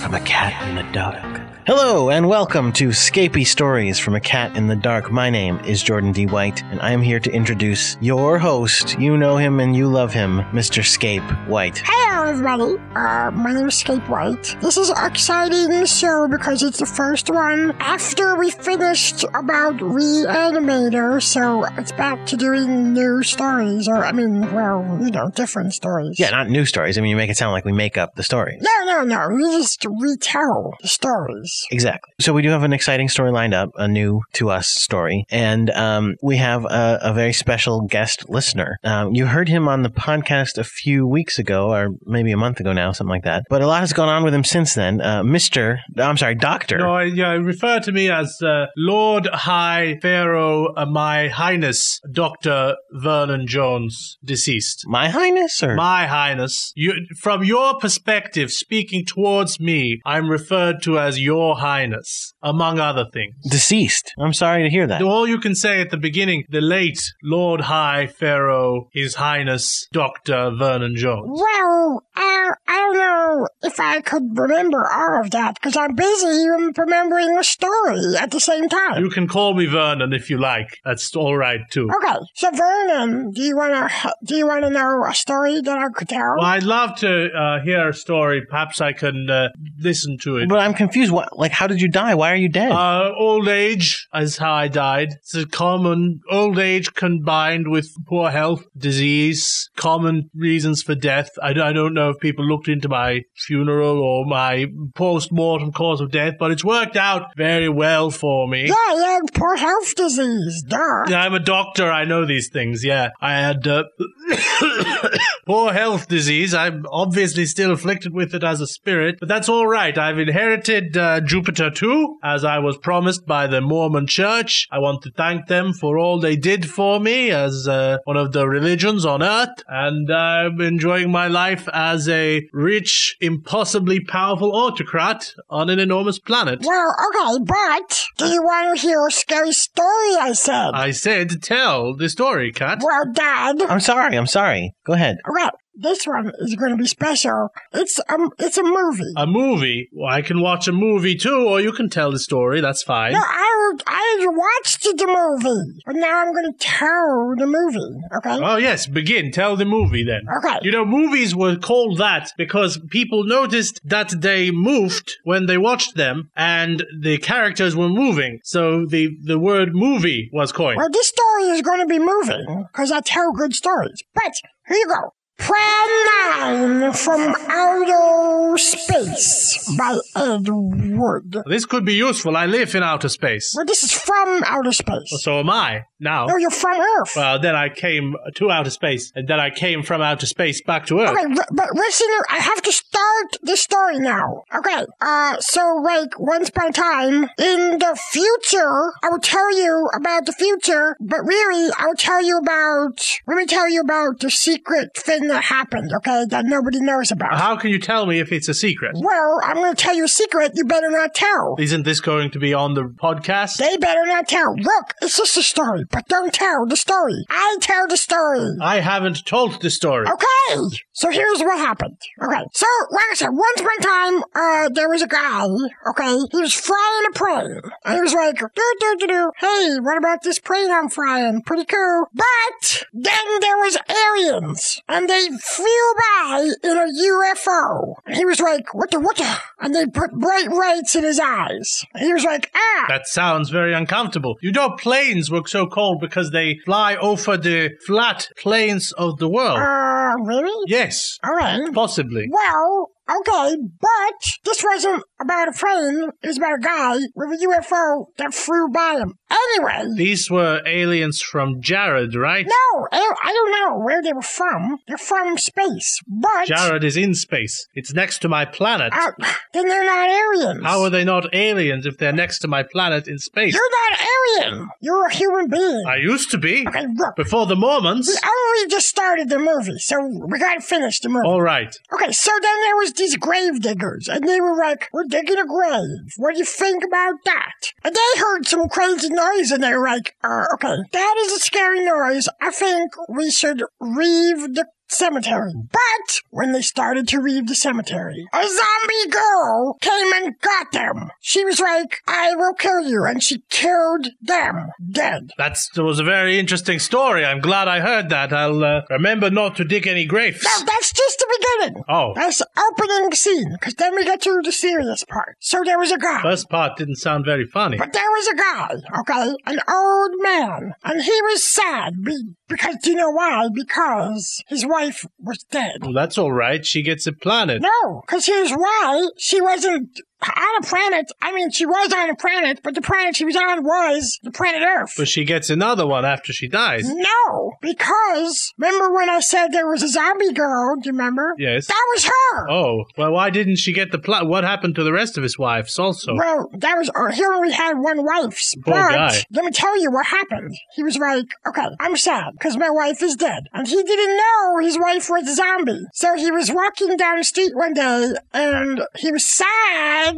[0.00, 1.39] From a cat in the dark.
[1.66, 5.12] Hello, and welcome to Scapy Stories from a Cat in the Dark.
[5.12, 6.24] My name is Jordan D.
[6.24, 8.98] White, and I am here to introduce your host.
[8.98, 10.82] You know him and you love him, Mr.
[10.82, 11.82] Scape White.
[11.84, 12.76] Hello, everybody.
[12.96, 14.56] Uh, my name is Scape White.
[14.62, 21.22] This is an exciting show because it's the first one after we finished about Reanimator,
[21.22, 26.18] so it's back to doing new stories, or, I mean, well, you know, different stories.
[26.18, 26.96] Yeah, not new stories.
[26.96, 28.62] I mean, you make it sound like we make up the stories.
[28.62, 29.28] No, no, no.
[29.34, 31.49] We just retell the stories.
[31.70, 32.12] Exactly.
[32.20, 35.70] So we do have an exciting story lined up, a new to us story, and
[35.70, 38.78] um, we have a, a very special guest listener.
[38.84, 42.60] Um, you heard him on the podcast a few weeks ago, or maybe a month
[42.60, 43.44] ago now, something like that.
[43.48, 45.00] But a lot has gone on with him since then.
[45.00, 46.78] Uh, Mister, I'm sorry, Doctor.
[46.78, 52.76] No, I, yeah, refer to me as uh, Lord High Pharaoh, uh, My Highness Doctor
[52.92, 54.84] Vernon Jones, deceased.
[54.86, 56.72] My Highness, or My Highness.
[56.76, 63.04] You, from your perspective, speaking towards me, I'm referred to as Your Highness, among other
[63.12, 63.34] things.
[63.48, 64.12] deceased.
[64.18, 65.02] I'm sorry to hear that.
[65.02, 70.50] All you can say at the beginning, the late Lord High Pharaoh, His Highness Dr.
[70.58, 71.40] Vernon Jones.
[71.40, 76.46] Well, uh, I don't know if I could remember all of that because I'm busy
[76.76, 79.02] remembering the story at the same time.
[79.02, 80.78] You can call me Vernon if you like.
[80.84, 81.88] That's all right too.
[82.02, 83.88] Okay, so Vernon, do you wanna
[84.24, 86.34] do you wanna know a story that I could tell?
[86.38, 88.42] Well, I'd love to uh, hear a story.
[88.48, 90.48] Perhaps I can uh, listen to it.
[90.48, 91.12] But I'm confused.
[91.12, 92.14] What, like, how did you die?
[92.14, 92.72] Why are you dead?
[92.72, 95.14] Uh, old age is how I died.
[95.20, 101.30] It's a common old age combined with poor health, disease, common reasons for death.
[101.42, 106.10] I, I don't know if people looked into my funeral or my post-mortem cause of
[106.10, 108.66] death, but it's worked out very well for me.
[108.66, 111.04] Yeah, yeah, poor health disease, duh.
[111.08, 111.90] Yeah, I'm a doctor.
[111.90, 112.84] I know these things.
[112.84, 113.84] Yeah, I had uh,
[115.46, 116.54] poor health disease.
[116.54, 119.96] I'm obviously still afflicted with it as a spirit, but that's all right.
[119.96, 124.66] I've inherited uh, Jupiter too, as I was promised by the Mormon Church.
[124.70, 128.32] I want to thank them for all they did for me as uh, one of
[128.32, 135.32] the religions on Earth, and I'm enjoying my life as a rich, impossibly powerful autocrat
[135.48, 136.60] on an enormous planet.
[136.64, 140.16] Well, okay, but do you want to hear a scary story?
[140.18, 140.70] I said.
[140.74, 142.80] I said, tell the story, Cat.
[142.82, 143.62] Well, Dad.
[143.62, 144.16] I'm sorry.
[144.16, 144.74] I'm sorry.
[144.84, 145.18] Go ahead.
[145.28, 145.50] Well,
[145.80, 147.48] this one is going to be special.
[147.72, 149.12] It's um, it's a movie.
[149.16, 149.88] A movie?
[149.92, 152.60] Well, I can watch a movie too, or you can tell the story.
[152.60, 153.12] That's fine.
[153.12, 158.00] No, I I watched the movie, but now I'm going to tell the movie.
[158.16, 158.44] Okay.
[158.44, 159.30] Oh, yes, begin.
[159.30, 160.22] Tell the movie then.
[160.38, 160.58] Okay.
[160.62, 165.96] You know, movies were called that because people noticed that they moved when they watched
[165.96, 168.40] them and the characters were moving.
[168.44, 170.78] So the, the word movie was coined.
[170.78, 174.02] Well, this story is going to be moving because I tell good stories.
[174.14, 174.32] But
[174.66, 175.14] here you go.
[175.40, 181.36] Plan 9 from Outer Space by Ed Wood.
[181.46, 182.36] This could be useful.
[182.36, 183.52] I live in outer space.
[183.56, 185.08] Well, this is from outer space.
[185.22, 186.26] So am I now.
[186.26, 187.12] No, you're from Earth.
[187.16, 190.86] Well, then I came to outer space, and then I came from outer space back
[190.86, 191.10] to Earth.
[191.10, 194.42] Okay, li- but listen, I have to start the story now.
[194.54, 199.88] Okay, uh, so like once upon a time in the future, I will tell you
[199.94, 203.00] about the future, but really, I will tell you about.
[203.26, 207.38] Let me tell you about the secret thing that happened, okay, that nobody knows about.
[207.38, 208.92] How can you tell me if it's a secret?
[208.96, 211.56] Well, I'm going to tell you a secret you better not tell.
[211.58, 213.56] Isn't this going to be on the podcast?
[213.56, 214.54] They better not tell.
[214.56, 217.24] Look, it's just a story, but don't tell the story.
[217.28, 218.56] I tell the story.
[218.60, 220.06] I haven't told the story.
[220.06, 221.96] Okay, so here's what happened.
[222.22, 225.46] Okay, so like I said, once upon a time, uh, there was a guy.
[225.88, 229.30] Okay, he was frying a plane, and he was like, do do do do.
[229.38, 231.40] Hey, what about this plane I'm frying?
[231.40, 232.04] Pretty cool.
[232.12, 237.94] But then there was aliens, and they flew by in a UFO.
[238.04, 239.38] And he was like, what the what the?
[239.60, 241.82] And they put bright lights in his eyes.
[241.94, 242.84] And he was like, ah.
[242.88, 244.36] That sounds very uncomfortable.
[244.42, 249.30] You know, planes work so cold because they fly over the flat plains of the
[249.30, 249.58] world.
[249.58, 250.66] Uh, really?
[250.66, 250.89] yes,
[251.24, 251.72] All right.
[251.72, 252.28] possibly.
[252.30, 254.14] Well, okay, but
[254.44, 256.10] this wasn't about a plane.
[256.24, 259.14] Was about a guy with a UFO that flew by him.
[259.30, 262.46] Anyway, These were aliens from Jared, right?
[262.46, 264.78] no, I I don't know where they were from.
[264.88, 267.66] They're from space, but Jared is in space.
[267.74, 268.92] It's next to my planet.
[268.92, 269.12] uh,
[269.52, 270.64] then they're not aliens.
[270.64, 273.54] How are they not aliens if they're next to my planet in space?
[273.54, 274.00] You're not
[274.46, 274.68] alien.
[274.80, 275.84] You're a human being.
[275.86, 276.66] I used to be.
[276.66, 277.14] Okay, look.
[277.16, 278.08] Before the Mormons.
[278.08, 279.96] We only just started the movie, so
[280.28, 281.26] we gotta finish the movie.
[281.26, 281.74] All right.
[281.92, 285.46] Okay, so then there was these grave diggers, and they were like, "We're digging a
[285.46, 286.12] grave.
[286.16, 289.86] What do you think about that?" And they heard some crazy noise, and they were
[289.86, 292.28] like, uh, "Okay, that is a scary noise.
[292.40, 295.52] I think we should leave the." Cemetery.
[295.70, 301.10] But when they started to leave the cemetery, a zombie girl came and got them.
[301.20, 303.04] She was like, I will kill you.
[303.04, 305.30] And she killed them dead.
[305.38, 307.24] That's, that was a very interesting story.
[307.24, 308.32] I'm glad I heard that.
[308.32, 310.42] I'll uh, remember not to dig any graves.
[310.44, 311.84] No, that's just the beginning.
[311.88, 312.12] Oh.
[312.16, 315.36] That's the opening scene, because then we get to the serious part.
[315.38, 316.22] So there was a guy.
[316.22, 317.76] First part didn't sound very funny.
[317.78, 322.76] But there was a guy, okay, an old man, and he was sad be- because
[322.82, 323.48] do you know why?
[323.54, 324.79] Because his wife
[325.18, 325.78] was dead.
[325.82, 326.64] Well, that's all right.
[326.64, 327.62] She gets a planet.
[327.62, 331.10] No, because here's why she wasn't on a planet.
[331.22, 334.30] I mean, she was on a planet, but the planet she was on was the
[334.30, 334.94] planet Earth.
[334.96, 336.88] But she gets another one after she dies.
[336.88, 340.76] No, because remember when I said there was a zombie girl?
[340.76, 341.34] Do you remember?
[341.38, 341.66] Yes.
[341.66, 342.50] That was her.
[342.50, 344.28] Oh, well, why didn't she get the planet?
[344.28, 346.14] What happened to the rest of his wives also?
[346.14, 348.40] Well, that was uh, he only had one wife.
[348.64, 349.22] Poor but guy.
[349.32, 350.54] let me tell you what happened.
[350.74, 354.58] He was like, "Okay, I'm sad because my wife is dead," and he didn't know
[354.60, 355.86] his wife was a zombie.
[355.92, 360.09] So he was walking down the street one day, and he was sad,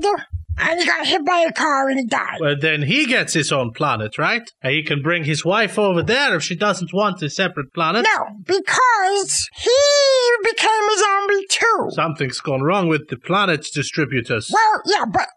[0.58, 2.38] and he got hit by a car and he died.
[2.40, 4.48] Well, then he gets his own planet, right?
[4.62, 8.06] And he can bring his wife over there if she doesn't want a separate planet.
[8.06, 9.70] No, because he
[10.44, 11.88] became a zombie too.
[11.90, 14.50] Something's gone wrong with the planet's distributors.
[14.52, 15.28] Well, yeah, but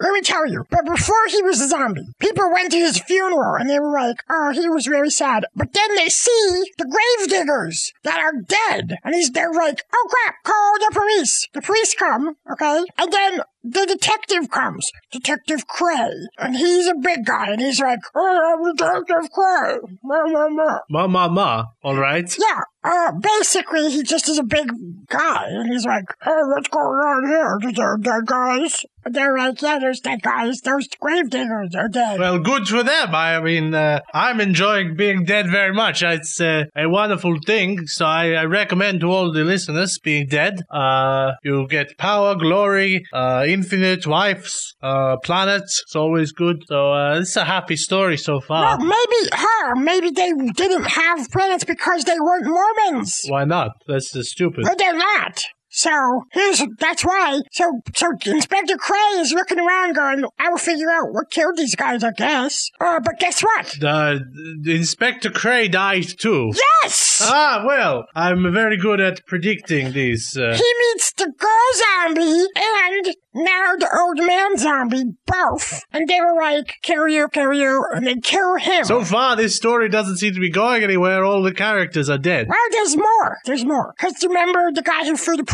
[0.00, 0.64] let me tell you.
[0.70, 4.22] But before he was a zombie, people went to his funeral and they were like,
[4.28, 8.98] "Oh, he was very sad." But then they see the grave diggers that are dead,
[9.04, 10.36] and he's they're like, "Oh crap!
[10.44, 16.54] Call the police." The police come, okay, and then the detective comes, Detective Cray, and
[16.54, 20.78] he's a big guy, and he's like, "Oh, I'm Detective Cray." Blah, blah, blah.
[20.90, 21.64] Ma, ma, ma.
[21.82, 22.30] All right.
[22.38, 24.70] Yeah, uh, basically, he just is a big
[25.08, 27.70] guy, and he's like, hey, what's going on here?
[27.70, 28.84] Is there dead guys?
[29.04, 30.60] And they're like, yeah, there's dead guys.
[30.60, 32.18] Those grave diggers are dead.
[32.20, 33.14] Well, good for them.
[33.14, 36.02] I mean, uh, I'm enjoying being dead very much.
[36.02, 37.86] It's uh, a wonderful thing.
[37.86, 40.60] So I, I recommend to all the listeners being dead.
[40.70, 45.82] Uh, you get power, glory, uh, infinite wives, uh, planets.
[45.86, 46.62] It's always good.
[46.66, 48.78] So uh, it's a happy story so far.
[48.78, 49.74] well, maybe her.
[49.76, 52.46] Maybe they didn't have planets because they weren't
[52.76, 53.24] Mormons.
[53.28, 53.72] Why not?
[53.86, 54.64] That's just stupid.
[54.64, 55.44] But they're not.
[55.76, 57.40] So here's that's why.
[57.50, 61.74] So so Inspector Cray is looking around, going, "I will figure out what killed these
[61.74, 63.66] guys, I guess." Uh, but guess what?
[63.80, 64.20] The,
[64.66, 66.52] Inspector Cray died too.
[66.82, 67.20] Yes.
[67.24, 70.36] Ah, well, I'm very good at predicting these.
[70.36, 71.70] Uh, He meets the girl
[72.06, 75.82] zombie and now the old man zombie, both.
[75.92, 78.84] And they were like, kill you, kill you, and they kill him.
[78.84, 81.24] so far, this story doesn't seem to be going anywhere.
[81.24, 82.46] All the characters are dead.
[82.48, 83.38] well, there's more.
[83.44, 83.92] There's more.
[83.98, 85.44] Because you remember the guy who threw the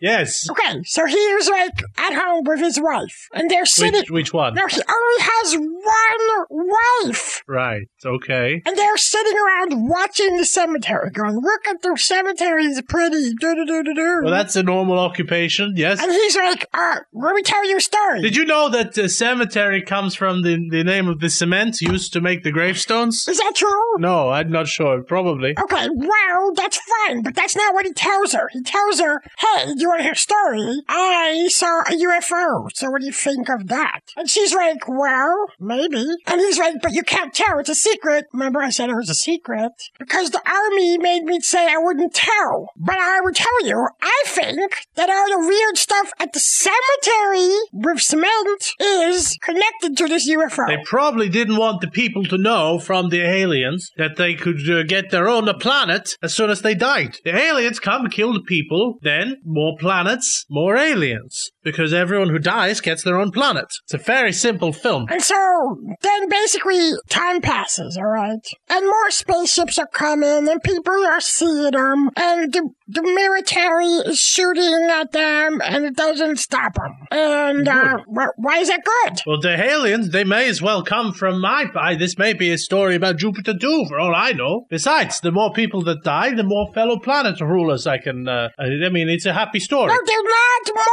[0.00, 0.48] Yes.
[0.50, 3.28] Okay, so he was like at home with his wife.
[3.32, 4.00] And they're sitting.
[4.00, 4.54] Which, which one?
[4.54, 6.66] No, he only has one
[7.04, 7.42] wife.
[7.46, 7.88] Right.
[8.04, 8.62] Okay.
[8.66, 13.34] And they're sitting around watching the cemetery, going, look at the cemetery, it's pretty.
[13.34, 14.20] Do do do do do.
[14.24, 15.74] Well, that's a normal occupation.
[15.76, 16.02] Yes.
[16.02, 18.22] And he's like, uh, let me tell you a story.
[18.22, 22.12] Did you know that uh, cemetery comes from the, the name of the cement used
[22.12, 23.26] to make the gravestones?
[23.28, 23.98] Is that true?
[23.98, 25.02] No, I'm not sure.
[25.02, 25.54] Probably.
[25.58, 28.48] Okay, well, that's fine, but that's not what he tells her.
[28.52, 30.82] He tells her, hey, hey, do you want to hear a story?
[30.88, 34.00] I saw a UFO, so what do you think of that?
[34.16, 36.04] And she's like, well, maybe.
[36.26, 38.26] And he's like, but you can't tell, it's a secret.
[38.32, 39.72] Remember I said it was a secret?
[39.98, 42.70] Because the army made me say I wouldn't tell.
[42.76, 47.54] But I would tell you, I think that all the weird stuff at the cemetery
[47.72, 50.66] with cement is connected to this UFO.
[50.66, 54.82] They probably didn't want the people to know from the aliens that they could uh,
[54.84, 57.18] get their own planet as soon as they died.
[57.24, 61.50] The aliens come, kill the people, then more planets, more aliens.
[61.62, 63.66] Because everyone who dies gets their own planet.
[63.84, 65.06] It's a very simple film.
[65.10, 68.44] And so then basically time passes, all right?
[68.68, 74.18] And more spaceships are coming and people are seeing them and the, the military is
[74.18, 76.92] shooting at them and it doesn't stop them.
[77.10, 79.20] And uh, wh- why is that good?
[79.26, 81.66] Well, the aliens, they may as well come from my.
[81.74, 84.66] I, this may be a story about Jupiter too, for all I know.
[84.68, 88.28] Besides, the more people that die, the more fellow planet rulers I can.
[88.28, 89.88] Uh, I mean, it's a happy story.
[89.88, 90.86] No, they're not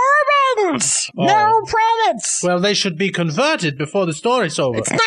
[0.58, 1.10] Mormons!
[1.18, 1.26] Oh.
[1.26, 2.42] No planets!
[2.44, 4.78] Well, they should be converted before the story's over.
[4.80, 5.00] It's not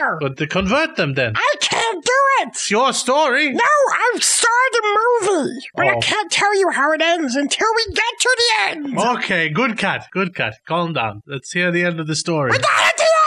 [0.00, 0.18] over!
[0.20, 1.34] But to convert them then.
[1.36, 2.48] I can't do it!
[2.48, 3.50] It's your story.
[3.50, 6.00] No, I saw the movie, but I Oh.
[6.00, 8.98] can't tell you how it ends until we get to the end.
[8.98, 10.54] Okay, good cat, good cat.
[10.66, 11.22] Calm down.
[11.26, 12.50] Let's hear the end of the story.
[12.50, 13.19] We're not at the end of the story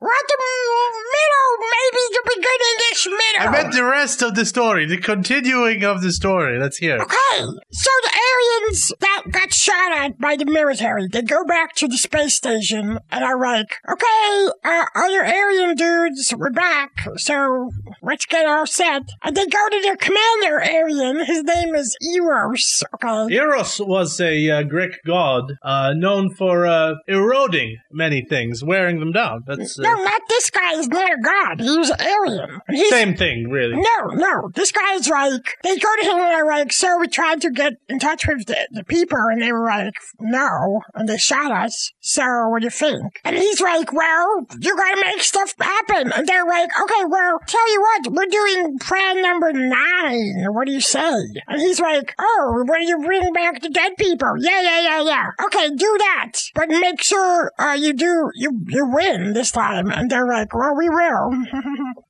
[0.00, 0.08] yet.
[0.28, 3.48] The middle, maybe the beginning-ish middle.
[3.48, 6.58] I meant the rest of the story, the continuing of the story.
[6.58, 6.96] Let's hear.
[6.96, 7.02] it.
[7.02, 11.88] Okay, so the aliens that got shot at by the military, they go back to
[11.88, 17.70] the space station and are like, okay, uh, other alien dudes, we're back, so
[18.02, 19.02] let's get all set.
[19.22, 23.34] And they go to their commander alien, his name is Eros, okay?
[23.34, 29.12] Eros was a uh, Greek god uh, known for uh, eroding many things, wearing them
[29.12, 29.44] down.
[29.46, 32.60] That's uh, No, not this guy is not a god, he was an alien.
[32.70, 33.76] He's, same thing, really.
[33.76, 34.50] No, no.
[34.54, 37.74] This guy's like, they go to him and they're like, so we tried to get
[37.88, 40.82] in touch with the, the people and they were like, no.
[40.94, 41.92] And they shot us.
[42.00, 43.20] So what do you think?
[43.24, 46.12] And he's like, well, you gotta make stuff happen.
[46.12, 50.46] And they're like, okay, well, tell you what, we're doing plan number nine.
[50.52, 51.14] What do you say?
[51.46, 54.34] And he's like, oh, when you bring back the dead people.
[54.38, 55.30] Yeah, yeah, yeah, yeah.
[55.44, 56.32] Okay, do that.
[56.54, 59.77] But make sure, uh, you do, you, you win this time.
[59.78, 61.30] And they're like, well, we will.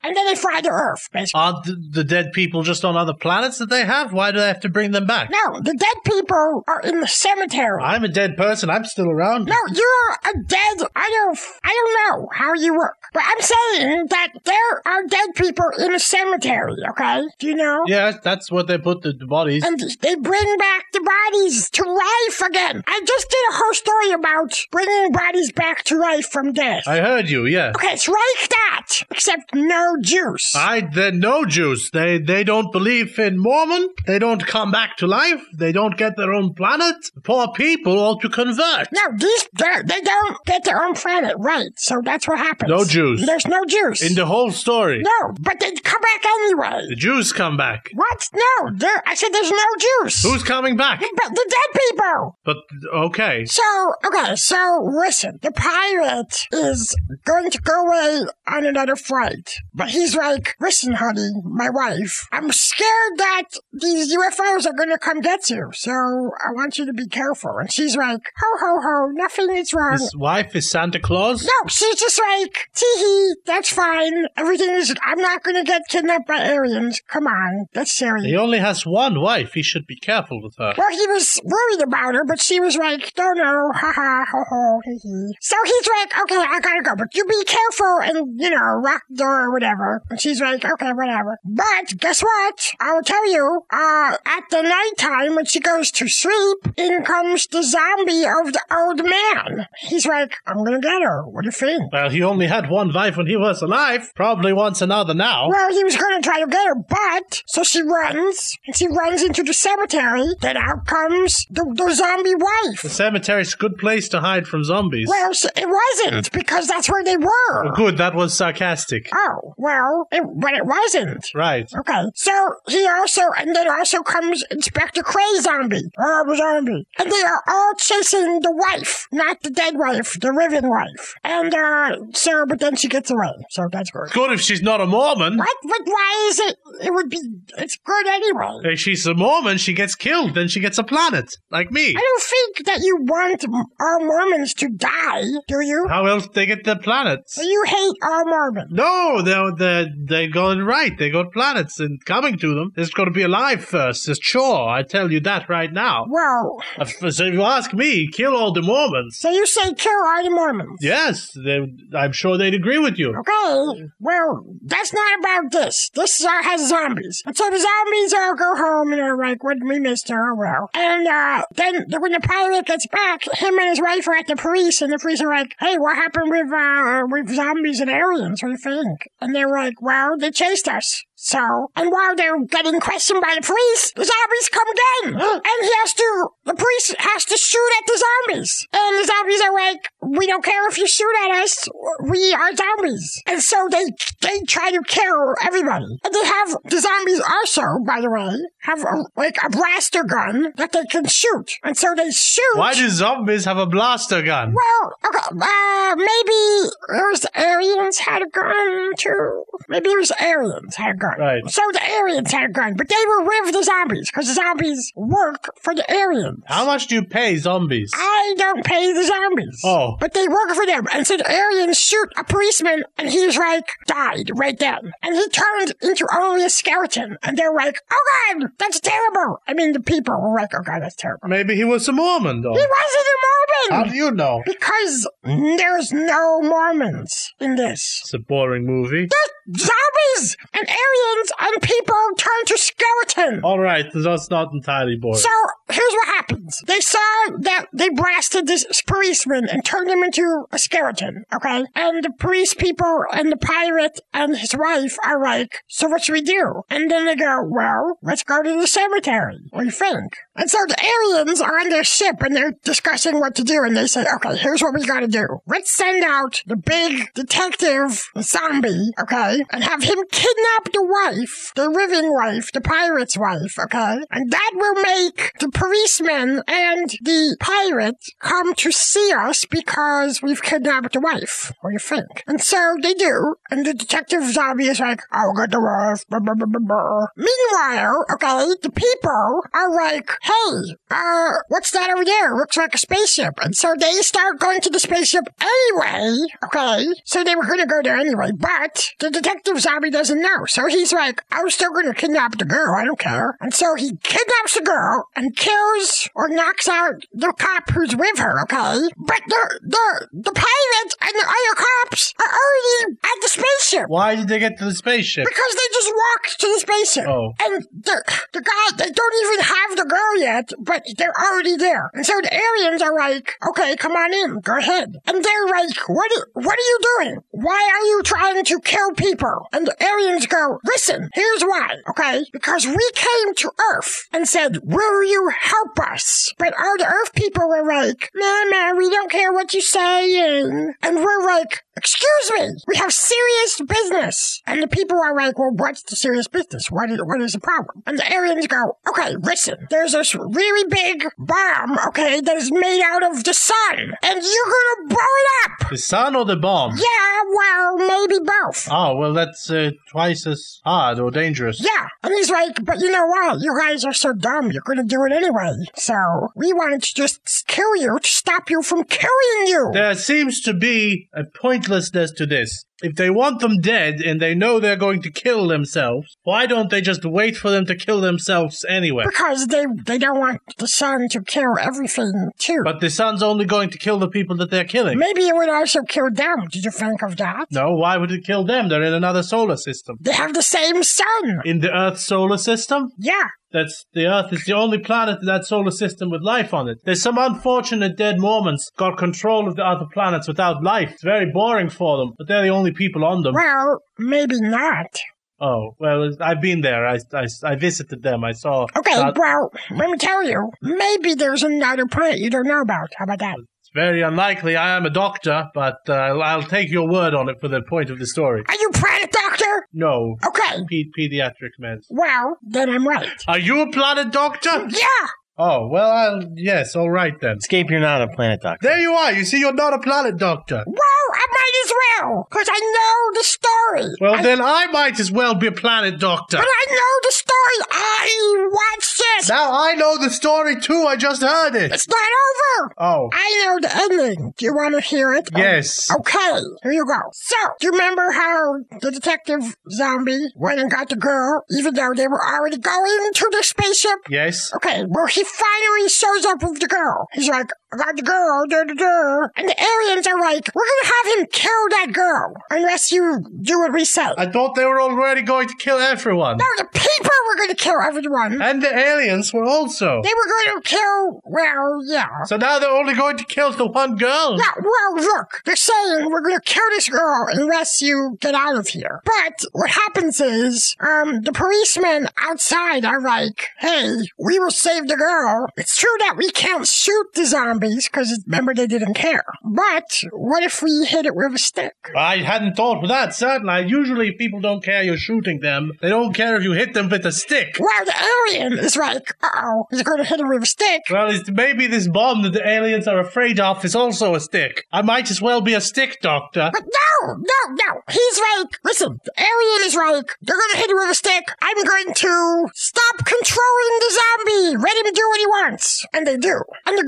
[0.03, 1.41] and then they fly to Earth, basically.
[1.65, 4.13] The, the dead people just on other planets that they have?
[4.13, 5.31] Why do they have to bring them back?
[5.31, 7.83] No, the dead people are in the cemetery.
[7.83, 8.71] I'm a dead person.
[8.71, 9.47] I'm still around.
[9.47, 10.89] No, you're a dead.
[10.97, 11.39] I don't.
[11.65, 15.95] I don't know how you work, but I'm saying that there are dead people in
[15.95, 16.77] a cemetery.
[16.91, 17.85] Okay, do you know?
[17.87, 19.65] Yeah, that's what they put the, the bodies.
[19.65, 22.83] And they bring back the bodies to life again.
[22.87, 26.85] I just did a whole story about bringing bodies back to life from death.
[26.87, 27.47] I heard you.
[27.47, 27.58] Yeah.
[27.59, 30.55] Okay, it's like that, except no juice.
[30.55, 31.91] I they're no juice.
[31.91, 33.89] They they don't believe in Mormon.
[34.07, 35.43] They don't come back to life.
[35.55, 36.97] They don't get their own planet.
[37.25, 38.89] Poor people all to convert.
[38.93, 41.71] No, these they don't get their own planet, right?
[41.77, 42.71] So that's what happens.
[42.71, 43.25] No juice.
[43.25, 44.03] There's no juice.
[44.03, 45.03] In the whole story.
[45.03, 46.87] No, but they come back anyway.
[46.89, 47.91] The Jews come back.
[47.95, 48.29] What?
[48.35, 49.03] No, there.
[49.07, 50.23] I said there's no juice.
[50.23, 51.01] Who's coming back?
[51.01, 52.39] But the dead people.
[52.45, 52.57] But
[52.95, 53.45] okay.
[53.47, 59.91] So okay, so listen, the pirate is going to go away on another flight, but
[59.91, 65.21] he's like, "Listen, honey, my wife, I'm scared that these UFOs are going to come
[65.21, 69.09] get you, so I want you to be careful." And she's like, "Ho ho ho,
[69.13, 71.45] nothing is wrong." His wife is Santa Claus.
[71.45, 74.27] No, she's just like, tee hee, that's fine.
[74.37, 77.01] Everything is, I'm not gonna get kidnapped by aliens.
[77.09, 78.27] Come on, that's serious.
[78.27, 79.53] He only has one wife.
[79.55, 80.75] He should be careful with her.
[80.77, 84.45] Well, he was worried about her, but she was like, no, no, ha ha, ho
[84.49, 85.35] ho, hee hee.
[85.41, 89.03] So he's like, okay, I gotta go, but you be careful and, you know, lock
[89.09, 90.03] the door or whatever.
[90.11, 91.39] And she's like, okay, whatever.
[91.45, 92.71] But guess what?
[92.81, 97.63] I'll tell you, uh, at the nighttime when she goes to sleep, in comes the
[97.63, 99.67] zombie of the old man.
[99.81, 101.23] He's like, I'm gonna get her.
[101.25, 101.93] What do you think?
[101.93, 104.13] Well, he only had one wife when he was alive.
[104.15, 105.49] Probably wants another now.
[105.49, 108.89] Well, he was going to try to get her, but so she runs, and she
[108.89, 110.25] runs into the cemetery.
[110.41, 112.83] Then out comes the, the zombie wife.
[112.83, 115.09] The cemetery's a good place to hide from zombies.
[115.09, 117.67] Well, it wasn't because that's where they were.
[117.69, 119.09] Oh, good, that was sarcastic.
[119.15, 121.27] Oh well, it, but it wasn't.
[121.35, 121.69] Right.
[121.73, 127.23] Okay, so he also, and then also comes Inspector Cray Zombie, or zombie, and they
[127.23, 131.15] are all chasing the wife, not the dead wife, the living wife.
[131.25, 134.11] And uh, so, but then she gets away, so that's good.
[134.11, 135.37] Good if she's not a Mormon.
[135.37, 135.57] What?
[135.63, 136.57] But why is it?
[136.83, 137.21] It would be.
[137.59, 138.73] It's good anyway.
[138.73, 141.35] If she's a Mormon, she gets killed, then she gets a planet.
[141.51, 141.95] Like me.
[141.97, 143.45] I don't think that you want
[143.81, 145.87] all Mormons to die, do you?
[145.89, 146.77] How else they get the
[147.19, 147.37] planets?
[147.39, 148.71] You hate all Mormons.
[148.73, 150.97] No, they're, they're, they go right.
[150.99, 152.73] They got planets and coming to them.
[152.77, 154.09] It's got to be alive first.
[154.09, 156.07] It's chore, I tell you that right now.
[156.09, 159.19] Well, If, so if you ask me, kill all the Mormons.
[159.19, 160.79] so you say kill all the Mormons.
[160.81, 161.61] Yes, they,
[161.97, 163.15] I'm sure they'd agree with you.
[163.19, 165.91] Okay, well, that's not about this.
[165.95, 167.23] This has zombies.
[167.27, 170.35] And so the zombies all go home and they're like, what we missed her, oh
[170.35, 170.71] well.
[170.75, 174.37] And uh, then when the pilot gets back, him and his wife are at the
[174.37, 178.43] police, and the police are like, hey, what happened with, uh, with zombies and aliens?
[178.43, 179.09] we think?
[179.21, 181.05] And they're like, well, they chased us.
[181.29, 185.21] So, and while they're getting questioned by the police, the zombies come again.
[185.45, 188.67] and he has to, the police has to shoot at the zombies.
[188.73, 191.69] And the zombies are like, we don't care if you shoot at us,
[192.03, 193.23] we are zombies.
[193.27, 193.85] And so they,
[194.23, 195.99] they try to kill everybody.
[196.03, 200.55] And they have, the zombies also, by the way, have a, like a blaster gun
[200.57, 201.53] that they can shoot.
[201.63, 202.57] And so they shoot.
[202.57, 204.55] Why do zombies have a blaster gun?
[204.55, 209.45] Well, okay, uh, maybe there's aliens had a gun too.
[209.69, 211.18] Maybe it was aliens had a gun.
[211.19, 211.43] Right.
[211.51, 214.93] So the aliens had a gun, but they were with the zombies because the zombies
[214.95, 216.45] work for the aliens.
[216.47, 217.91] How much do you pay zombies?
[217.95, 219.61] I don't pay the zombies.
[219.65, 219.97] Oh.
[219.99, 220.87] But they work for them.
[220.93, 224.93] And so the aliens shoot a policeman and he's like, died right then.
[225.03, 227.19] And he turned into only a skeleton.
[227.23, 229.41] And they're like, oh God, that's terrible.
[229.47, 231.29] I mean, the people were like, oh God, that's terrible.
[231.29, 232.55] Maybe he was a Mormon, though.
[232.55, 233.85] He wasn't a Mormon.
[233.87, 234.43] How do you know?
[234.47, 238.01] Because there's no Mormons in this.
[238.05, 239.07] It's a boring movie.
[239.07, 243.41] The zombies and aliens and people turn to skeleton.
[243.45, 245.19] All right, that's not entirely boring.
[245.19, 245.31] So
[245.71, 246.63] here's what happens.
[246.67, 246.99] They saw
[247.41, 251.65] that they blasted this policeman and turned him into a skeleton, okay?
[251.75, 256.13] And the police people and the pirate and his wife are like, so what should
[256.13, 256.63] we do?
[256.71, 259.39] And then they go, well, let's go to the cemetery.
[259.51, 260.17] What do you think?
[260.37, 263.63] And so the aliens are on their ship and they're discussing what to do.
[263.65, 265.27] And they say, okay, here's what we gotta do.
[265.47, 269.38] Let's send out the big detective zombie, okay?
[269.51, 273.99] And have him kidnap the wife, the living wife, the pirate's wife, okay?
[274.11, 280.43] And that will make the policeman and the pirate come to see us because we've
[280.43, 281.53] kidnapped the wife.
[281.61, 282.25] What do you think?
[282.27, 283.37] And so they do.
[283.51, 286.07] And the detective zombie is like, I'll get the wife.
[286.09, 287.07] Blah, blah, blah, blah, blah.
[287.17, 292.35] Meanwhile, okay, the people are like, hey, uh, what's that over there?
[292.35, 293.35] Looks like a spaceship.
[293.43, 296.87] And so they start going to the spaceship anyway, okay?
[297.05, 299.28] So they were gonna go there anyway, but the detective
[299.59, 300.45] zombie doesn't know.
[300.47, 303.37] So he's like, I'm still gonna kidnap the girl, I don't care.
[303.41, 308.19] And so he kidnaps the girl and kills or knocks out the cop who's with
[308.19, 308.89] her, okay?
[308.97, 313.89] But the, the, the pirate and the other cops are already at the spaceship.
[313.89, 315.27] Why did they get to the spaceship?
[315.27, 317.09] Because they just walked to the spaceship.
[317.09, 317.33] Oh.
[317.43, 321.91] And the, the guy, they don't even have the girl yet, but they're already there.
[321.95, 324.97] And so the aliens are like, okay, come on in, go ahead.
[325.07, 327.19] And they're like, what, what are you doing?
[327.31, 329.18] Why are you trying to kill people?
[329.53, 332.25] And the aliens go, listen, here's why, okay?
[332.33, 336.33] Because we came to Earth and said, will you help us?
[336.39, 340.75] But all the Earth people were like, nah, man, we don't care what you're saying.
[340.83, 344.43] And we're like, Excuse me, we have serious business.
[344.49, 346.73] And the people are like, well, what's the serious business?
[346.73, 347.85] What is, what is the problem?
[347.87, 352.83] And the aliens go, okay, listen, there's this really big bomb, okay, that is made
[352.85, 353.95] out of the sun.
[354.03, 355.71] And you're gonna blow it up.
[355.71, 356.77] The sun or the bomb?
[356.77, 358.67] Yeah, well, maybe both.
[358.73, 361.61] Oh, well, that's uh, twice as hard or dangerous.
[361.61, 361.89] Yeah.
[362.03, 363.41] And he's like, but you know what?
[363.41, 364.51] You guys are so dumb.
[364.51, 365.53] You're going to do it anyway.
[365.77, 369.71] So we wanted to just kill you to stop you from killing you.
[369.73, 372.65] There seems to be a pointlessness to this.
[372.81, 376.71] If they want them dead and they know they're going to kill themselves, why don't
[376.71, 379.05] they just wait for them to kill themselves anyway?
[379.07, 382.61] Because they, they don't want the sun to kill everything too.
[382.65, 384.99] But the sun's only going to kill the people that they're killing.
[384.99, 386.47] Maybe it would also kill them.
[386.53, 387.47] Did you think of that?
[387.51, 388.69] No, why would it kill them?
[388.69, 389.99] They're in another solar system.
[390.01, 391.43] They have the same sun.
[391.45, 392.93] In the Earth solar system?
[392.97, 393.29] Yeah.
[393.51, 396.79] That's the Earth is the only planet in that solar system with life on it.
[396.85, 400.91] There's some unfortunate dead Mormons got control of the other planets without life.
[400.93, 403.35] It's very boring for them, but they're the only people on them.
[403.35, 404.99] Well, maybe not.
[405.41, 406.87] Oh, well, I've been there.
[406.87, 408.25] I, I, I visited them.
[408.25, 408.67] I saw.
[408.77, 410.51] Okay, that- well, let me tell you.
[410.61, 412.89] Maybe there's another planet you don't know about.
[412.97, 413.37] How about that?
[413.69, 414.57] It's very unlikely.
[414.57, 417.91] I am a doctor, but uh, I'll, take your word on it for the point
[417.91, 418.43] of the story.
[418.49, 419.69] Are you planet doctor?
[419.75, 420.17] No.
[420.27, 420.65] Okay.
[420.71, 421.85] Pe- pediatric meds.
[421.91, 423.11] Well, then I'm right.
[423.27, 424.69] Are you a planet doctor?
[424.71, 425.09] Yeah.
[425.39, 427.41] Oh, well, I'll, yes, all right then.
[427.41, 428.67] Scape, you're not a planet doctor.
[428.69, 429.13] There you are.
[429.13, 430.65] You see, you're not a planet doctor.
[430.67, 431.73] Well, I might as
[432.11, 433.95] well, because I know the story.
[434.01, 436.37] Well, I- then I might as well be a planet doctor.
[436.39, 437.35] But I know the story.
[437.71, 439.29] I watched it!
[439.29, 440.85] Now I know the story too.
[440.89, 441.73] I just heard it.
[441.73, 442.75] It's not over!
[442.79, 443.11] Oh.
[443.13, 444.35] I know the ending.
[444.37, 445.29] Do you want to hear it?
[445.37, 445.91] Yes.
[445.91, 446.99] Okay, here you go.
[447.13, 451.93] So, do you remember how the detective zombie went and got the girl, even though
[451.95, 453.99] they were already going to the spaceship?
[454.09, 454.53] Yes.
[454.55, 457.07] Okay, well, he finally shows up with the girl.
[457.13, 459.29] He's like, Got the girl, da da da.
[459.37, 463.59] And the aliens are like, we're gonna have him kill that girl unless you do
[463.59, 464.09] what we say.
[464.17, 466.39] I thought they were already going to kill everyone.
[466.39, 468.41] No, the people were gonna kill everyone.
[468.41, 470.01] And the aliens were also.
[470.03, 472.25] They were going to kill, well, yeah.
[472.25, 474.39] So now they're only going to kill the one girl.
[474.39, 478.69] Yeah, well, look, they're saying we're gonna kill this girl unless you get out of
[478.69, 479.03] here.
[479.05, 484.97] But what happens is, um, the policemen outside are like, hey, we will save the
[484.97, 485.49] girl.
[485.59, 487.27] It's true that we can't shoot the
[487.59, 489.25] zombies, because remember they didn't care.
[489.45, 491.75] But what if we hit it with a stick?
[491.97, 493.67] I hadn't thought of that, certainly.
[493.69, 495.73] Usually people don't care you're shooting them.
[495.81, 497.57] They don't care if you hit them with a stick.
[497.59, 497.95] Well, the
[498.29, 500.83] alien is like, uh-oh, he's gonna hit it with a stick.
[500.91, 504.67] Well, it's, maybe this bomb that the aliens are afraid of is also a stick.
[504.73, 506.51] I might as well be a stick doctor.
[506.53, 507.81] But no, no, no.
[507.91, 511.25] He's like, listen, the alien is like, they're gonna hit him with a stick.
[511.41, 514.57] I'm going to stop controlling the zombie.
[514.63, 515.87] Let him do what he wants.
[515.93, 516.43] And they do.
[516.67, 516.85] And the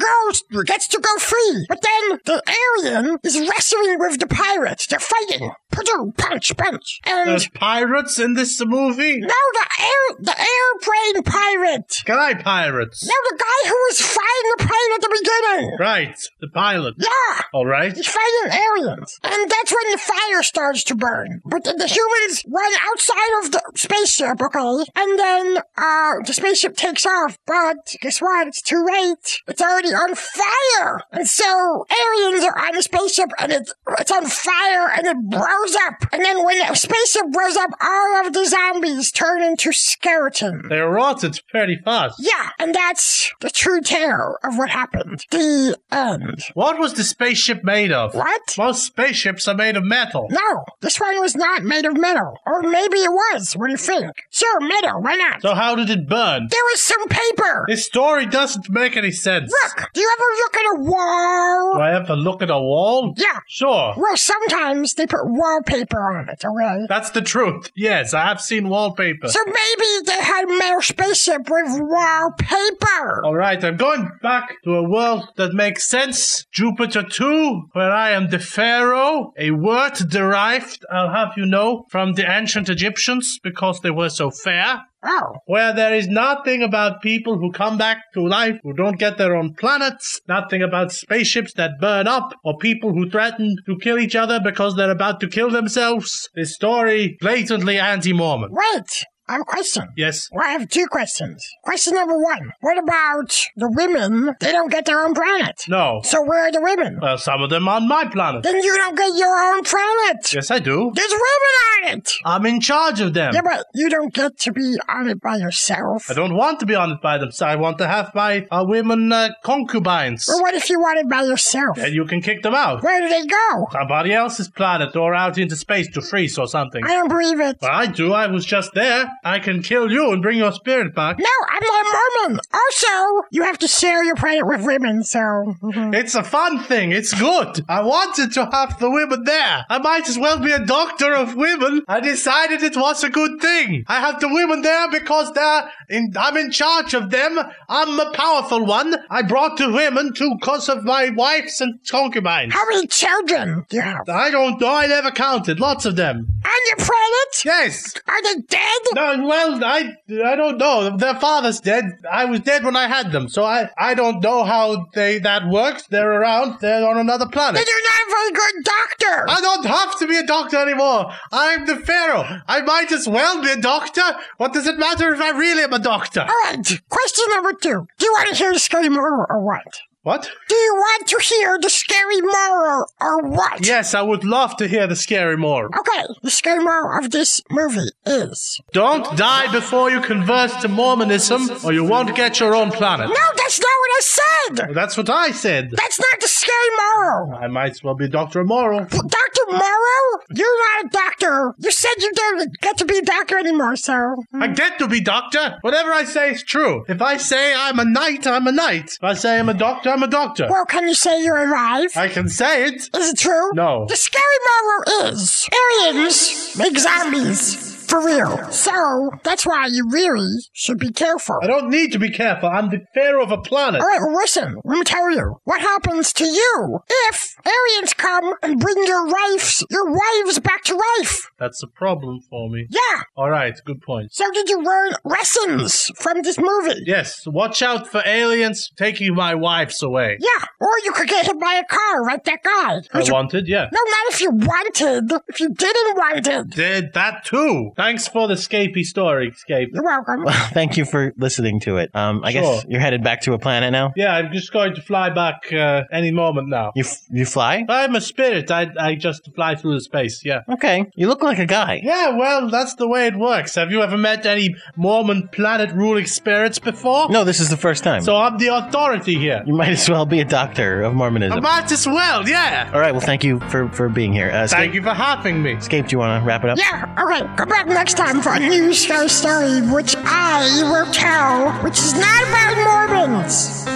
[0.65, 1.67] gets to go free.
[1.69, 2.43] But then the
[2.83, 4.87] alien is wrestling with the pirates.
[4.87, 5.51] They're fighting.
[5.71, 7.01] Punch, punch, punch.
[7.07, 9.19] And There's pirates in this movie?
[9.21, 11.91] no, the air, the airplane pirate.
[11.93, 13.05] Sky pirates.
[13.07, 15.77] No, the guy who was fighting the plane at the beginning.
[15.79, 16.95] Right, the pilot.
[16.99, 17.41] Yeah.
[17.53, 17.93] All right.
[17.95, 19.19] He's fighting aliens.
[19.25, 21.41] And that's when the fire starts to burn.
[21.45, 24.85] But then the humans run outside of the spaceship, okay?
[24.97, 27.39] And then, uh, the spaceship takes off.
[27.47, 28.49] But guess what?
[28.49, 29.41] It's too late.
[29.49, 30.15] It's already on
[30.51, 31.01] fire.
[31.13, 35.77] And so aliens are on a spaceship and it's, it's on fire and it blows
[35.87, 35.95] up.
[36.13, 40.69] And then when the spaceship blows up, all of the zombies turn into skeletons.
[40.69, 42.17] They rotted pretty fast.
[42.21, 45.25] Yeah, and that's the true tale of what happened.
[45.31, 46.43] The end.
[46.55, 48.15] What was the spaceship made of?
[48.15, 48.57] What?
[48.59, 50.29] Most spaceships are made of metal.
[50.31, 52.37] No, this one was not made of metal.
[52.47, 53.55] Or maybe it was.
[53.55, 54.11] What do you think?
[54.31, 55.01] Sure, metal.
[55.01, 55.43] Why not?
[55.43, 56.49] So how did it burn?
[56.51, 57.65] There was some paper.
[57.69, 59.51] This story doesn't make any sense.
[59.51, 61.75] Look, do you ever look at a wall?
[61.75, 63.15] Do I have to look at a wall?
[63.17, 63.41] Yeah.
[63.49, 63.95] Sure.
[63.97, 66.87] Well, sometimes they put wallpaper on it, okay?
[66.89, 67.71] That's the truth.
[67.77, 69.29] Yes, I have seen wallpaper.
[69.29, 73.25] So maybe they had a metal spaceship with wallpaper.
[73.25, 76.47] All right, I'm going back to a world that makes sense.
[76.53, 82.15] Jupiter 2, where I am the pharaoh, a word derived, I'll have you know, from
[82.15, 84.83] the ancient Egyptians because they were so fair.
[85.03, 85.37] Oh.
[85.47, 89.35] Where there is nothing about people who come back to life who don't get their
[89.35, 94.15] own planets, nothing about spaceships that burn up, or people who threaten to kill each
[94.15, 96.29] other because they're about to kill themselves.
[96.35, 98.51] This story blatantly anti-Mormon.
[98.53, 99.05] Wait.
[99.31, 99.85] I have a question.
[99.97, 100.29] Yes.
[100.33, 101.47] Well, I have two questions.
[101.63, 102.51] Question number one.
[102.63, 104.35] What about the women?
[104.41, 105.63] They don't get their own planet.
[105.69, 106.01] No.
[106.03, 106.99] So where are the women?
[107.01, 108.43] Well, some of them on my planet.
[108.43, 110.35] Then you don't get your own planet.
[110.35, 110.91] Yes, I do.
[110.97, 111.55] There's women
[111.93, 112.13] on it.
[112.25, 113.33] I'm in charge of them.
[113.33, 116.11] Yeah, but you don't get to be on it by yourself.
[116.11, 117.53] I don't want to be on it by themselves.
[117.53, 120.27] I want to have my uh, women uh, concubines.
[120.27, 121.77] Well, what if you want it by yourself?
[121.77, 122.83] Then you can kick them out.
[122.83, 123.69] Where do they go?
[123.71, 126.83] Somebody else's planet or out into space to freeze or something.
[126.85, 127.59] I don't believe it.
[127.63, 128.13] Well, I do.
[128.13, 129.09] I was just there.
[129.25, 131.19] I can kill you and bring your spirit back.
[131.19, 131.91] No, I'm not a
[132.29, 132.41] Mormon.
[132.53, 135.19] Also, you have to share your planet with women, so.
[135.63, 135.95] mhm.
[135.95, 136.93] It's a fun thing.
[136.93, 137.65] It's good.
[137.69, 139.65] I wanted to have the women there.
[139.69, 141.83] I might as well be a doctor of women.
[141.89, 143.85] I decided it was a good thing.
[143.89, 147.39] I have the women there because they're in, I'm in charge of them.
[147.69, 148.95] I'm a powerful one.
[149.11, 152.53] I brought the women to cause of my wives and concubines.
[152.55, 154.09] How many children do you have?
[154.09, 154.73] I don't know.
[154.75, 155.61] I never counted.
[155.61, 156.27] Lots of them.
[156.45, 157.45] On your planet?
[157.45, 157.95] Yes.
[158.09, 158.81] Are they dead?
[158.95, 159.95] No, well, I
[160.25, 160.97] I don't know.
[160.97, 161.85] Their father's dead.
[162.11, 165.49] I was dead when I had them, so I I don't know how they that
[165.49, 165.87] works.
[165.89, 166.61] They're around.
[166.61, 167.67] They're on another planet.
[167.67, 169.31] You're not a very good doctor.
[169.31, 171.11] I don't have to be a doctor anymore.
[171.33, 172.25] I'm the pharaoh.
[172.47, 174.03] I might as well be a doctor.
[174.39, 176.21] What does it matter if I really am a doctor?
[176.21, 176.81] All right.
[176.89, 177.87] Question number two.
[177.99, 179.81] Do you want to hear a scary moral or what?
[180.03, 180.31] What?
[180.49, 183.67] Do you want to hear the scary moral or what?
[183.67, 185.71] Yes, I would love to hear the scary moral.
[185.79, 188.59] Okay, the scary moral of this movie is.
[188.73, 193.09] Don't die before you convert to Mormonism, or you won't get your own planet.
[193.09, 194.75] No, that's not what I said!
[194.75, 195.71] That's what I said.
[195.73, 197.35] That's not the scary moral!
[197.35, 198.43] I might as well be Dr.
[198.43, 198.81] Moral.
[198.81, 199.47] Dr.
[199.51, 200.21] Morrow?
[200.31, 201.55] You're not a doctor.
[201.59, 204.17] You said you don't get to be a doctor anymore, so.
[204.33, 204.43] Hmm.
[204.43, 205.59] I get to be doctor.
[205.61, 206.85] Whatever I say is true.
[206.89, 208.93] If I say I'm a knight, I'm a knight.
[208.93, 210.47] If I say I'm a doctor, I'm a doctor.
[210.49, 211.91] Well, can you say you're alive?
[211.97, 212.89] I can say it.
[212.95, 213.53] Is it true?
[213.55, 213.87] No.
[213.87, 215.49] The scary moral is
[215.83, 217.80] aliens make zombies.
[217.91, 218.53] For real.
[218.53, 221.41] So, that's why you really should be careful.
[221.43, 222.49] I don't need to be careful.
[222.49, 223.81] I'm the pharaoh of a planet.
[223.81, 224.61] All right, well, listen.
[224.65, 225.41] Let me tell you.
[225.43, 230.81] What happens to you if aliens come and bring your wives, your wives back to
[231.01, 231.31] life?
[231.41, 232.69] That's a problem for me.
[232.71, 233.03] Yeah.
[233.17, 234.13] All right, good point.
[234.13, 236.83] So, did you learn lessons from this movie?
[236.87, 240.17] Yes, watch out for aliens taking my wives away.
[240.21, 240.45] Yeah.
[240.61, 242.83] Or you could get hit by a car like that guy.
[242.93, 243.69] I wanted, yeah.
[243.73, 245.11] No, not if you wanted.
[245.27, 246.51] If you didn't want it.
[246.51, 247.73] Did that too.
[247.81, 249.71] Thanks for the Scapey story, Scape.
[249.73, 250.25] You're welcome.
[250.25, 251.91] Well, thank you for listening to it.
[251.95, 252.43] Um, I Sure.
[252.43, 253.93] guess you're headed back to a planet now.
[253.97, 256.73] Yeah, I'm just going to fly back uh, any moment now.
[256.77, 257.65] You f- you fly?
[257.69, 258.51] I'm a spirit.
[258.51, 260.23] I I just fly through the space.
[260.25, 260.41] Yeah.
[260.53, 261.81] Okay, you look like a guy.
[261.83, 263.55] Yeah, well, that's the way it works.
[263.55, 267.09] Have you ever met any Mormon planet ruling spirits before?
[267.09, 268.03] No, this is the first time.
[268.03, 269.43] So I'm the authority here.
[269.47, 271.39] you might as well be a doctor of Mormonism.
[271.39, 272.71] I might as well, yeah.
[272.75, 272.93] All right.
[272.93, 274.31] Well, thank you for for being here.
[274.31, 275.59] Uh, Thank you for having me.
[275.61, 275.87] Scape.
[275.89, 276.59] Do you want to wrap it up?
[276.59, 280.93] Yeah, all right, Come back next time for a new scary story, which I will
[280.93, 283.67] tell, which is not about Mormons.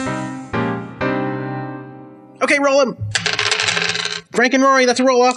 [2.42, 2.96] Okay, roll him.
[4.32, 5.36] Frank and Rory, that's a roll off.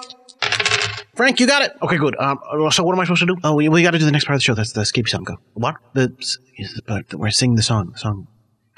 [1.15, 1.71] Frank, you got it.
[1.81, 2.15] Okay, good.
[2.19, 2.39] Um,
[2.71, 3.38] so what am I supposed to do?
[3.43, 4.53] Oh, we, we got to do the next part of the show.
[4.53, 5.23] That's the escape song.
[5.23, 5.38] Go.
[5.53, 5.75] What?
[5.93, 6.13] The
[6.57, 7.91] is the part that we're singing the song.
[7.91, 8.27] The song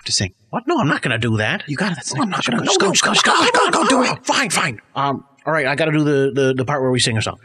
[0.05, 0.33] to sing.
[0.49, 0.65] What?
[0.65, 1.63] No, I'm not going to do that.
[1.67, 1.95] You got it.
[1.95, 2.65] That's the I'm not going to.
[2.65, 4.25] Just go, just go, just go, go, go, do it.
[4.25, 4.79] Fine, fine.
[4.95, 5.65] Um, all right.
[5.67, 7.39] I got to do the, the the part where we sing a song.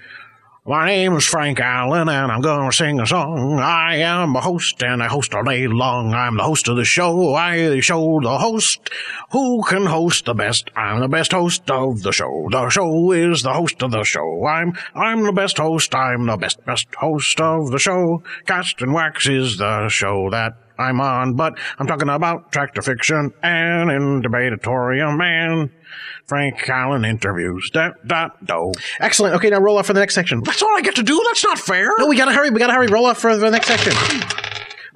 [0.67, 3.59] My name is Frank Allen, and I'm gonna sing a song.
[3.61, 6.15] I am a host, and I host all day long.
[6.15, 7.35] I'm the host of the show.
[7.35, 8.89] I show the host.
[9.33, 10.71] Who can host the best?
[10.75, 12.49] I'm the best host of the show.
[12.51, 14.47] The show is the host of the show.
[14.47, 15.95] I'm I'm the best host.
[15.95, 18.23] I'm the best best host of the show.
[18.47, 23.35] Cast and Wax is the show that I'm on, but I'm talking about tractor fiction
[23.43, 25.71] and in debatorium and
[26.27, 27.71] Frank Allen interviews.
[27.73, 28.73] Da, da, do.
[29.01, 29.35] Excellent.
[29.37, 30.43] Okay, now roll off for the next section.
[30.43, 31.23] That's all I get to do?
[31.27, 31.91] That's not fair.
[31.99, 32.51] No, we gotta hurry.
[32.51, 32.87] We gotta hurry.
[32.87, 33.93] Roll off for the next section.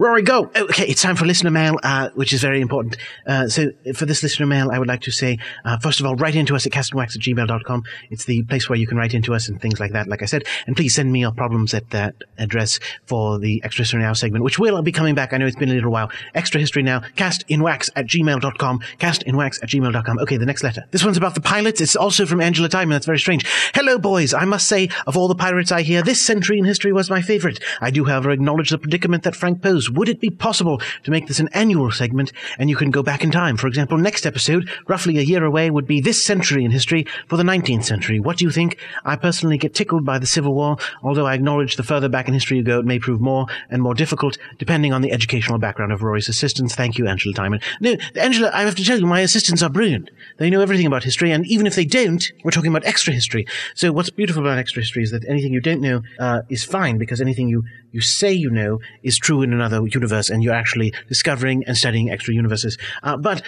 [0.01, 0.49] Rory, go.
[0.55, 2.97] Okay, it's time for listener mail, uh, which is very important.
[3.27, 6.15] Uh, so for this listener mail, I would like to say, uh, first of all,
[6.15, 7.83] write into us at castandwax at gmail.com.
[8.09, 10.27] It's the place where you can write into us and things like that, like I
[10.27, 10.45] said.
[10.69, 14.45] And please send me your problems at that address for the Extra History Now segment,
[14.45, 15.33] which will be coming back.
[15.33, 16.13] I know it's been a little while.
[16.33, 20.19] Extra History Now, castinwax at gmail.com, castinwax at gmail.com.
[20.21, 20.85] Okay, the next letter.
[20.93, 21.81] This one's about the pilots.
[21.81, 22.91] It's also from Angela Timon.
[22.91, 23.45] That's very strange.
[23.75, 24.33] Hello, boys.
[24.33, 27.21] I must say, of all the pirates I hear, this century in history was my
[27.21, 27.59] favorite.
[27.81, 31.41] I do, however, acknowledge the predicament that Frank Would it be possible to make this
[31.41, 33.57] an annual segment and you can go back in time?
[33.57, 37.37] For example, next episode, roughly a year away, would be this century in history for
[37.37, 38.21] the 19th century.
[38.21, 38.79] What do you think?
[39.05, 42.35] I personally get tickled by the Civil War, although I acknowledge the further back in
[42.35, 45.93] history you go, it may prove more and more difficult depending on the educational background
[45.93, 46.75] of Rory's assistants.
[46.75, 47.63] Thank you, Angela Diamond.
[47.81, 50.11] No, Angela, I have to tell you, my assistants are brilliant.
[50.39, 53.47] They know everything about history, and even if they don't, we're talking about extra history.
[53.75, 56.99] So what's beautiful about extra history is that anything you don't know uh, is fine
[56.99, 60.93] because anything you you say you know is true in another universe, and you're actually
[61.09, 62.79] discovering and studying extra universes.
[63.03, 63.43] Uh, but uh,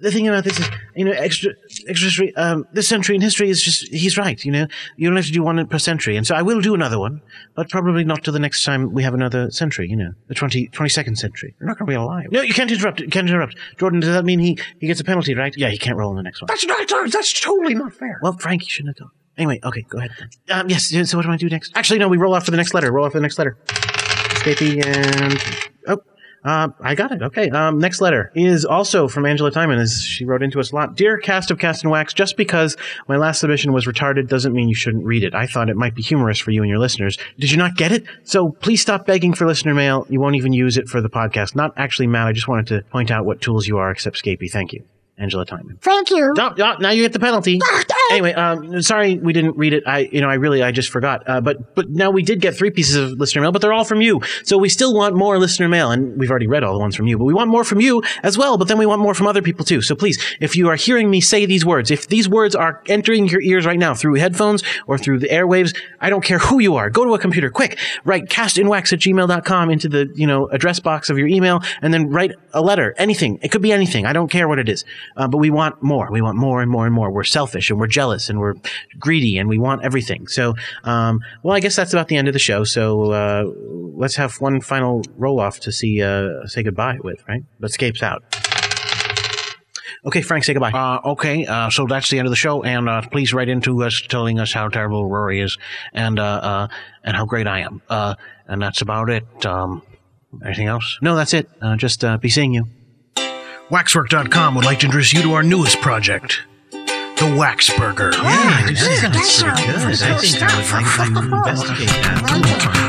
[0.00, 1.52] the thing about this is, you know, extra
[1.88, 2.34] extra history.
[2.36, 4.42] Um, this century in history is just he's right.
[4.44, 4.66] You know,
[4.96, 7.22] you don't have to do one per century, and so I will do another one,
[7.54, 9.88] but probably not till the next time we have another century.
[9.88, 11.54] You know, the 20, 22nd century.
[11.58, 12.26] You're not going to be alive.
[12.30, 13.00] No, you can't interrupt.
[13.00, 13.56] You can't interrupt.
[13.78, 15.54] Jordan, does that mean he he gets a penalty, right?
[15.56, 16.46] Yeah, he can't roll in the next one.
[16.48, 17.10] That's not.
[17.10, 18.18] That's totally not fair.
[18.22, 19.16] Well, Frank, you shouldn't have done.
[19.38, 20.12] Anyway, okay, go ahead.
[20.50, 20.88] Um, yes.
[21.10, 21.72] So what do I do next?
[21.74, 22.08] Actually, no.
[22.08, 22.90] We roll off for the next letter.
[22.90, 23.58] Roll off for the next letter.
[23.66, 25.38] Scapey and
[25.88, 26.00] oh,
[26.44, 27.20] uh, I got it.
[27.20, 27.50] Okay.
[27.50, 30.96] Um, next letter is also from Angela Timon, as she wrote into us a lot.
[30.96, 32.76] Dear cast of Cast and Wax, just because
[33.08, 35.34] my last submission was retarded doesn't mean you shouldn't read it.
[35.34, 37.18] I thought it might be humorous for you and your listeners.
[37.38, 38.04] Did you not get it?
[38.24, 40.06] So please stop begging for listener mail.
[40.08, 41.56] You won't even use it for the podcast.
[41.56, 42.26] Not actually mad.
[42.26, 44.50] I just wanted to point out what tools you are, except Scapey.
[44.50, 44.84] Thank you.
[45.18, 45.78] Angela Timon.
[45.80, 46.32] Thank you.
[46.36, 47.58] No, no, now you get the penalty.
[48.10, 49.84] Anyway, um, sorry we didn't read it.
[49.86, 51.28] I, you know, I really, I just forgot.
[51.28, 53.84] Uh, but, but now we did get three pieces of listener mail, but they're all
[53.84, 54.20] from you.
[54.44, 57.06] So we still want more listener mail, and we've already read all the ones from
[57.06, 58.58] you, but we want more from you as well.
[58.58, 59.82] But then we want more from other people too.
[59.82, 63.28] So please, if you are hearing me say these words, if these words are entering
[63.28, 66.76] your ears right now through headphones or through the airwaves, I don't care who you
[66.76, 66.90] are.
[66.90, 71.10] Go to a computer, quick, write castinwax at gmail.com into the, you know, address box
[71.10, 73.38] of your email, and then write a letter, anything.
[73.42, 74.06] It could be anything.
[74.06, 74.84] I don't care what it is.
[75.16, 76.10] Uh, but we want more.
[76.10, 77.10] We want more and more and more.
[77.10, 78.54] We're selfish and we're jealous and we're
[78.98, 80.28] greedy and we want everything.
[80.28, 80.54] So,
[80.84, 82.64] um, well, I guess that's about the end of the show.
[82.64, 83.44] So, uh,
[84.02, 87.42] let's have one final roll off to see, uh, say goodbye with, right?
[87.58, 88.22] But Scape's out.
[90.06, 90.70] Okay, Frank, say goodbye.
[90.70, 93.82] Uh, okay, uh, so that's the end of the show, and uh, please write into
[93.82, 95.58] us telling us how terrible Rory is,
[95.92, 96.68] and uh, uh,
[97.02, 97.82] and how great I am.
[97.88, 98.14] Uh,
[98.46, 99.24] and that's about it.
[99.44, 99.82] Um,
[100.44, 100.98] anything else?
[101.02, 101.48] No, that's it.
[101.60, 102.68] Uh, just uh, be seeing you.
[103.68, 106.42] Waxwork.com would like to introduce you to our newest project,
[107.16, 108.10] the Wax Burger.
[108.12, 109.96] Yeah, this is so good.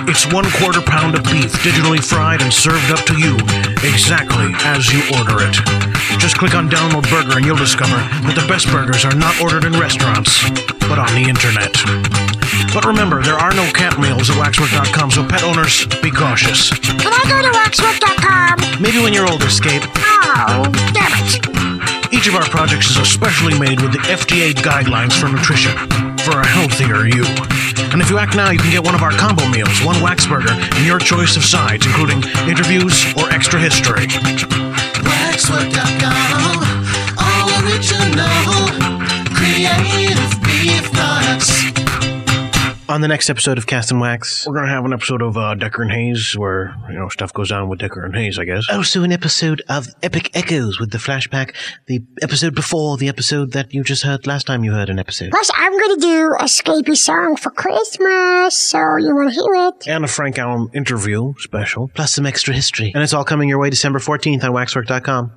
[0.09, 3.35] It's one quarter pound of beef, digitally fried and served up to you,
[3.83, 5.55] exactly as you order it.
[6.19, 9.63] Just click on Download Burger and you'll discover that the best burgers are not ordered
[9.63, 10.49] in restaurants,
[10.87, 11.71] but on the internet.
[12.73, 16.71] But remember, there are no cat meals at waxwork.com, so pet owners, be cautious.
[16.71, 18.81] Can I go to waxwork.com?
[18.81, 19.83] Maybe when you're older, Scape.
[19.95, 21.56] Oh, damn it.
[22.11, 25.71] Each of our projects is especially made with the FDA guidelines for nutrition
[26.19, 27.25] for a healthier you.
[27.91, 30.25] And if you act now, you can get one of our combo meals, one wax
[30.25, 34.07] burger, and your choice of sides, including interviews or extra history.
[35.03, 36.63] Waxwork.com,
[37.17, 38.71] all original,
[39.35, 41.56] creative beef products.
[42.89, 44.47] On the next episode of Cast and Wax.
[44.47, 47.51] We're gonna have an episode of uh, Decker and Hayes where you know stuff goes
[47.51, 48.64] on with Decker and Hayes, I guess.
[48.72, 51.53] Also, an episode of Epic Echoes with the flashback,
[51.88, 55.31] the episode before the episode that you just heard last time you heard an episode.
[55.31, 59.68] Plus, I'm going to do a Scapey song for Christmas, so you want to hear
[59.68, 59.88] it?
[59.88, 61.89] And a Frank Allen interview special.
[61.93, 62.93] Plus some extra history.
[62.95, 65.31] And it's all coming your way December 14th on waxwork.com.